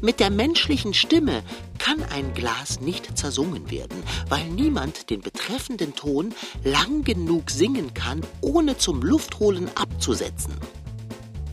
Mit 0.00 0.20
der 0.20 0.30
menschlichen 0.30 0.94
Stimme 0.94 1.42
kann 1.78 2.02
ein 2.10 2.34
Glas 2.34 2.80
nicht 2.80 3.16
zersungen 3.16 3.70
werden, 3.70 4.02
weil 4.28 4.44
niemand 4.46 5.10
den 5.10 5.20
betreffenden 5.20 5.94
Ton 5.94 6.34
lang 6.62 7.04
genug 7.04 7.50
singen 7.50 7.94
kann, 7.94 8.20
ohne 8.40 8.76
zum 8.76 9.02
Luftholen 9.02 9.68
abzusetzen. 9.76 10.54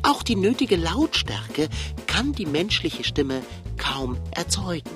Auch 0.04 0.24
die 0.24 0.36
nötige 0.36 0.76
Lautstärke 0.76 1.70
kann 2.08 2.34
die 2.34 2.46
menschliche 2.46 3.04
Stimme 3.04 3.42
kaum 3.78 4.18
erzeugen. 4.32 4.90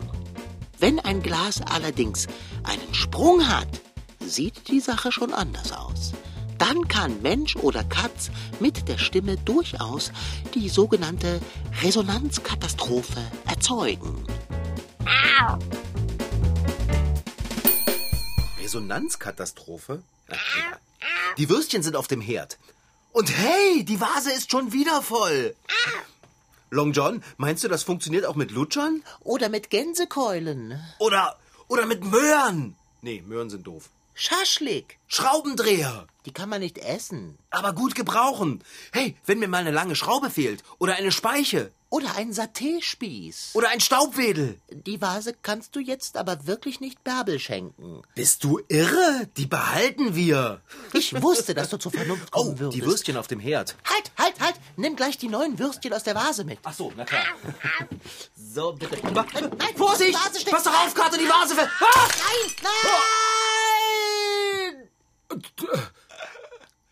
Wenn 0.79 0.99
ein 0.99 1.21
Glas 1.21 1.61
allerdings 1.61 2.27
einen 2.63 2.93
Sprung 2.93 3.47
hat, 3.47 3.67
sieht 4.19 4.67
die 4.67 4.79
Sache 4.79 5.11
schon 5.11 5.33
anders 5.33 5.71
aus. 5.71 6.13
Dann 6.57 6.87
kann 6.87 7.21
Mensch 7.21 7.55
oder 7.55 7.83
Katz 7.83 8.31
mit 8.59 8.87
der 8.87 8.97
Stimme 8.97 9.37
durchaus 9.37 10.11
die 10.53 10.69
sogenannte 10.69 11.41
Resonanzkatastrophe 11.81 13.21
erzeugen. 13.47 14.25
Resonanzkatastrophe? 18.61 20.01
Die 21.37 21.49
Würstchen 21.49 21.83
sind 21.83 21.95
auf 21.95 22.07
dem 22.07 22.21
Herd. 22.21 22.57
Und 23.11 23.29
hey, 23.35 23.83
die 23.83 23.99
Vase 23.99 24.31
ist 24.31 24.51
schon 24.51 24.73
wieder 24.73 25.01
voll. 25.01 25.55
Long 26.69 26.91
John, 26.91 27.23
meinst 27.37 27.63
du, 27.63 27.67
das 27.67 27.83
funktioniert 27.83 28.25
auch 28.25 28.35
mit 28.35 28.51
Lutschern? 28.51 29.03
Oder 29.21 29.49
mit 29.49 29.69
Gänsekeulen. 29.69 30.83
Oder, 30.99 31.37
oder 31.67 31.85
mit 31.85 32.03
Möhren? 32.03 32.75
Nee, 33.01 33.23
Möhren 33.25 33.49
sind 33.49 33.65
doof. 33.67 33.89
Schaschlik. 34.17 34.97
Schraubendreher. 35.07 36.07
Die 36.25 36.31
kann 36.31 36.47
man 36.49 36.61
nicht 36.61 36.77
essen. 36.77 37.37
Aber 37.51 37.73
gut 37.73 37.95
gebrauchen. 37.95 38.63
Hey, 38.93 39.15
wenn 39.25 39.39
mir 39.39 39.47
mal 39.49 39.57
eine 39.59 39.71
lange 39.71 39.95
Schraube 39.95 40.29
fehlt. 40.29 40.63
Oder 40.79 40.95
eine 40.95 41.11
Speiche. 41.11 41.71
Oder 41.89 42.15
ein 42.15 42.31
Satéspieß. 42.33 43.53
Oder 43.55 43.69
ein 43.69 43.81
Staubwedel. 43.81 44.57
Die 44.71 45.01
Vase 45.01 45.35
kannst 45.43 45.75
du 45.75 45.79
jetzt 45.81 46.15
aber 46.17 46.47
wirklich 46.47 46.79
nicht 46.79 47.03
Bärbel 47.03 47.39
schenken. 47.39 48.01
Bist 48.15 48.43
du 48.45 48.59
irre? 48.69 49.27
Die 49.37 49.45
behalten 49.45 50.15
wir. 50.15 50.61
Ich 50.93 51.21
wusste, 51.21 51.53
dass 51.53 51.69
du 51.69 51.77
zur 51.77 51.91
Vernunft 51.91 52.31
kommen 52.31 52.51
Oh, 52.55 52.59
würdest. 52.59 52.75
die 52.81 52.85
Würstchen 52.85 53.17
auf 53.17 53.27
dem 53.27 53.39
Herd. 53.41 53.75
Halt, 53.85 54.11
halt, 54.17 54.39
halt! 54.39 54.55
Nimm 54.77 54.95
gleich 54.95 55.17
die 55.17 55.27
neuen 55.27 55.59
Würstchen 55.59 55.93
aus 55.93 56.03
der 56.03 56.15
Vase 56.15 56.45
mit. 56.45 56.59
Ach 56.63 56.73
so, 56.73 56.91
na 56.95 57.03
klar. 57.03 57.23
So, 58.35 58.71
bitte. 58.71 58.97
Nein, 59.13 59.75
Vorsicht! 59.75 60.17
Pass 60.49 60.63
doch 60.63 60.73
auf, 60.85 60.93
Kater, 60.93 61.17
die 61.17 61.27
Vase 61.27 61.55
fällt. 61.55 61.69
Ah! 61.81 62.07
Nein, 62.07 62.53
nein! 62.63 62.71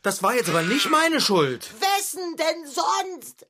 Das 0.01 0.21
war 0.21 0.35
jetzt 0.35 0.49
aber 0.49 0.63
nicht 0.63 0.89
meine 0.89 1.21
Schuld. 1.21 1.69
Wessen 1.79 2.35
denn 2.35 2.65
sonst? 2.67 3.45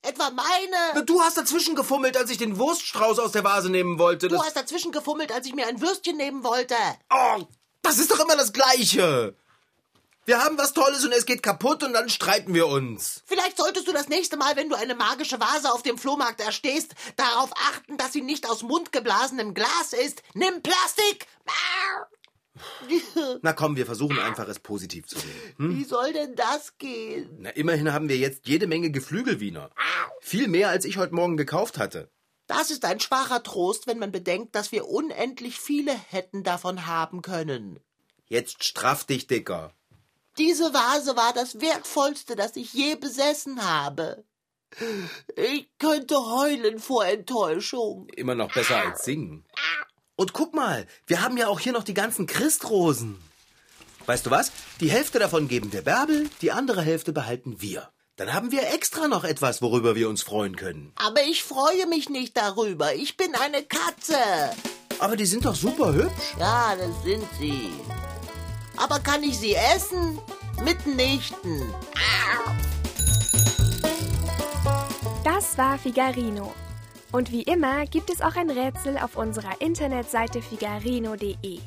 Etwa 0.00 0.30
meine? 0.30 1.04
Du 1.04 1.20
hast 1.20 1.36
dazwischen 1.36 1.74
gefummelt, 1.74 2.16
als 2.16 2.30
ich 2.30 2.38
den 2.38 2.58
Wurststrauß 2.58 3.18
aus 3.18 3.32
der 3.32 3.44
Vase 3.44 3.68
nehmen 3.68 3.98
wollte. 3.98 4.28
Du 4.28 4.36
Das, 4.36 4.46
hast 4.46 4.56
dazwischen 4.56 4.92
gefummelt, 4.92 5.30
als 5.30 5.46
ich 5.46 5.54
mir 5.54 5.66
ein 5.66 5.80
Würstchen 5.82 6.16
nehmen 6.16 6.42
wollte. 6.42 6.74
oh, 7.10 7.42
das 7.82 7.98
ist 7.98 8.10
doch 8.10 8.18
immer 8.20 8.36
das 8.36 8.54
Gleiche. 8.54 9.36
Wir 10.26 10.42
haben 10.42 10.56
was 10.56 10.72
Tolles 10.72 11.04
und 11.04 11.12
es 11.12 11.26
geht 11.26 11.42
kaputt 11.42 11.82
und 11.82 11.92
dann 11.92 12.08
streiten 12.08 12.54
wir 12.54 12.66
uns. 12.66 13.22
Vielleicht 13.26 13.58
solltest 13.58 13.86
du 13.86 13.92
das 13.92 14.08
nächste 14.08 14.38
Mal, 14.38 14.56
wenn 14.56 14.70
du 14.70 14.76
eine 14.76 14.94
magische 14.94 15.38
Vase 15.38 15.70
auf 15.70 15.82
dem 15.82 15.98
Flohmarkt 15.98 16.40
erstehst, 16.40 16.94
darauf 17.16 17.50
achten, 17.68 17.98
dass 17.98 18.14
sie 18.14 18.22
nicht 18.22 18.48
aus 18.48 18.62
mundgeblasenem 18.62 19.52
Glas 19.52 19.92
ist. 19.92 20.22
Nimm 20.32 20.62
Plastik! 20.62 21.26
Na 23.42 23.52
komm, 23.52 23.76
wir 23.76 23.86
versuchen 23.86 24.18
einfach, 24.18 24.48
es 24.48 24.60
positiv 24.60 25.06
zu 25.06 25.18
sehen. 25.18 25.54
Hm? 25.58 25.76
Wie 25.76 25.84
soll 25.84 26.12
denn 26.12 26.34
das 26.36 26.78
gehen? 26.78 27.30
Na, 27.40 27.50
immerhin 27.50 27.92
haben 27.92 28.08
wir 28.08 28.16
jetzt 28.16 28.46
jede 28.46 28.66
Menge 28.66 28.90
Geflügelwiener. 28.90 29.70
Viel 30.20 30.48
mehr, 30.48 30.68
als 30.68 30.84
ich 30.84 30.96
heute 30.96 31.14
Morgen 31.14 31.36
gekauft 31.36 31.78
hatte. 31.78 32.10
Das 32.46 32.70
ist 32.70 32.84
ein 32.84 33.00
schwacher 33.00 33.42
Trost, 33.42 33.86
wenn 33.86 33.98
man 33.98 34.12
bedenkt, 34.12 34.54
dass 34.54 34.70
wir 34.70 34.88
unendlich 34.88 35.58
viele 35.58 35.92
hätten 35.92 36.42
davon 36.42 36.86
haben 36.86 37.22
können. 37.22 37.80
Jetzt 38.26 38.64
straff 38.64 39.04
dich, 39.04 39.26
Dicker. 39.26 39.72
Diese 40.38 40.74
Vase 40.74 41.16
war 41.16 41.32
das 41.32 41.60
Wertvollste, 41.60 42.36
das 42.36 42.56
ich 42.56 42.72
je 42.72 42.96
besessen 42.96 43.64
habe. 43.64 44.24
Ich 45.36 45.68
könnte 45.78 46.16
heulen 46.16 46.80
vor 46.80 47.06
Enttäuschung. 47.06 48.08
Immer 48.08 48.34
noch 48.34 48.52
besser 48.52 48.76
als 48.84 49.04
singen. 49.04 49.44
Und 50.16 50.32
guck 50.32 50.54
mal, 50.54 50.86
wir 51.06 51.22
haben 51.22 51.36
ja 51.36 51.48
auch 51.48 51.58
hier 51.58 51.72
noch 51.72 51.82
die 51.82 51.94
ganzen 51.94 52.26
Christrosen. 52.26 53.18
Weißt 54.06 54.26
du 54.26 54.30
was? 54.30 54.52
Die 54.80 54.90
Hälfte 54.90 55.18
davon 55.18 55.48
geben 55.48 55.72
wir 55.72 55.82
Bärbel, 55.82 56.28
die 56.40 56.52
andere 56.52 56.82
Hälfte 56.82 57.12
behalten 57.12 57.60
wir. 57.60 57.88
Dann 58.16 58.32
haben 58.32 58.52
wir 58.52 58.72
extra 58.72 59.08
noch 59.08 59.24
etwas, 59.24 59.60
worüber 59.60 59.96
wir 59.96 60.08
uns 60.08 60.22
freuen 60.22 60.54
können. 60.54 60.92
Aber 60.94 61.22
ich 61.24 61.42
freue 61.42 61.86
mich 61.88 62.08
nicht 62.10 62.36
darüber. 62.36 62.94
Ich 62.94 63.16
bin 63.16 63.34
eine 63.34 63.64
Katze. 63.64 64.16
Aber 65.00 65.16
die 65.16 65.26
sind 65.26 65.44
doch 65.44 65.56
super 65.56 65.92
hübsch. 65.92 66.34
Ja, 66.38 66.76
das 66.76 67.02
sind 67.02 67.24
sie. 67.40 67.72
Aber 68.76 69.00
kann 69.00 69.24
ich 69.24 69.36
sie 69.36 69.54
essen? 69.54 70.20
Mitnichten. 70.62 71.74
Das 75.24 75.58
war 75.58 75.76
Figarino. 75.76 76.54
Und 77.14 77.30
wie 77.30 77.42
immer 77.42 77.86
gibt 77.86 78.10
es 78.10 78.20
auch 78.20 78.34
ein 78.34 78.50
Rätsel 78.50 78.98
auf 78.98 79.16
unserer 79.16 79.60
Internetseite 79.60 80.42
figarino.de. 80.42 81.60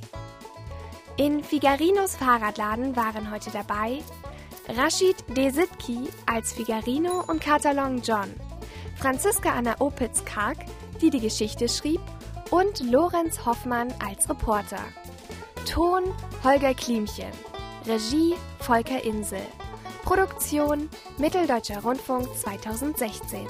In 1.15 1.41
Figarinos 1.41 2.17
Fahrradladen 2.17 2.97
waren 2.97 3.31
heute 3.31 3.49
dabei 3.51 3.99
Rashid 4.67 5.15
Desitki 5.37 6.09
als 6.25 6.51
Figarino 6.51 7.23
und 7.27 7.39
Katalon 7.39 8.01
John, 8.01 8.29
Franziska 8.97 9.53
Anna 9.53 9.79
Opitz-Karg, 9.79 10.57
die 11.01 11.09
die 11.09 11.21
Geschichte 11.21 11.69
schrieb, 11.69 12.01
und 12.51 12.81
Lorenz 12.81 13.45
Hoffmann 13.45 13.93
als 14.05 14.29
Reporter. 14.29 14.83
Ton 15.65 16.03
Holger 16.43 16.73
Klimchen, 16.73 17.31
Regie 17.85 18.35
Volker 18.59 19.01
Insel, 19.01 19.39
Produktion 20.03 20.89
Mitteldeutscher 21.17 21.81
Rundfunk 21.83 22.27
2016. 22.35 23.47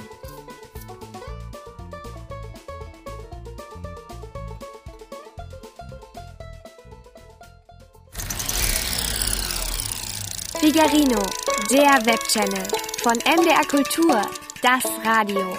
Figarino, 10.68 11.24
der 11.72 12.06
Webchannel 12.06 12.68
von 13.02 13.14
MDR 13.14 13.66
Kultur, 13.70 14.22
das 14.62 14.84
Radio. 15.06 15.58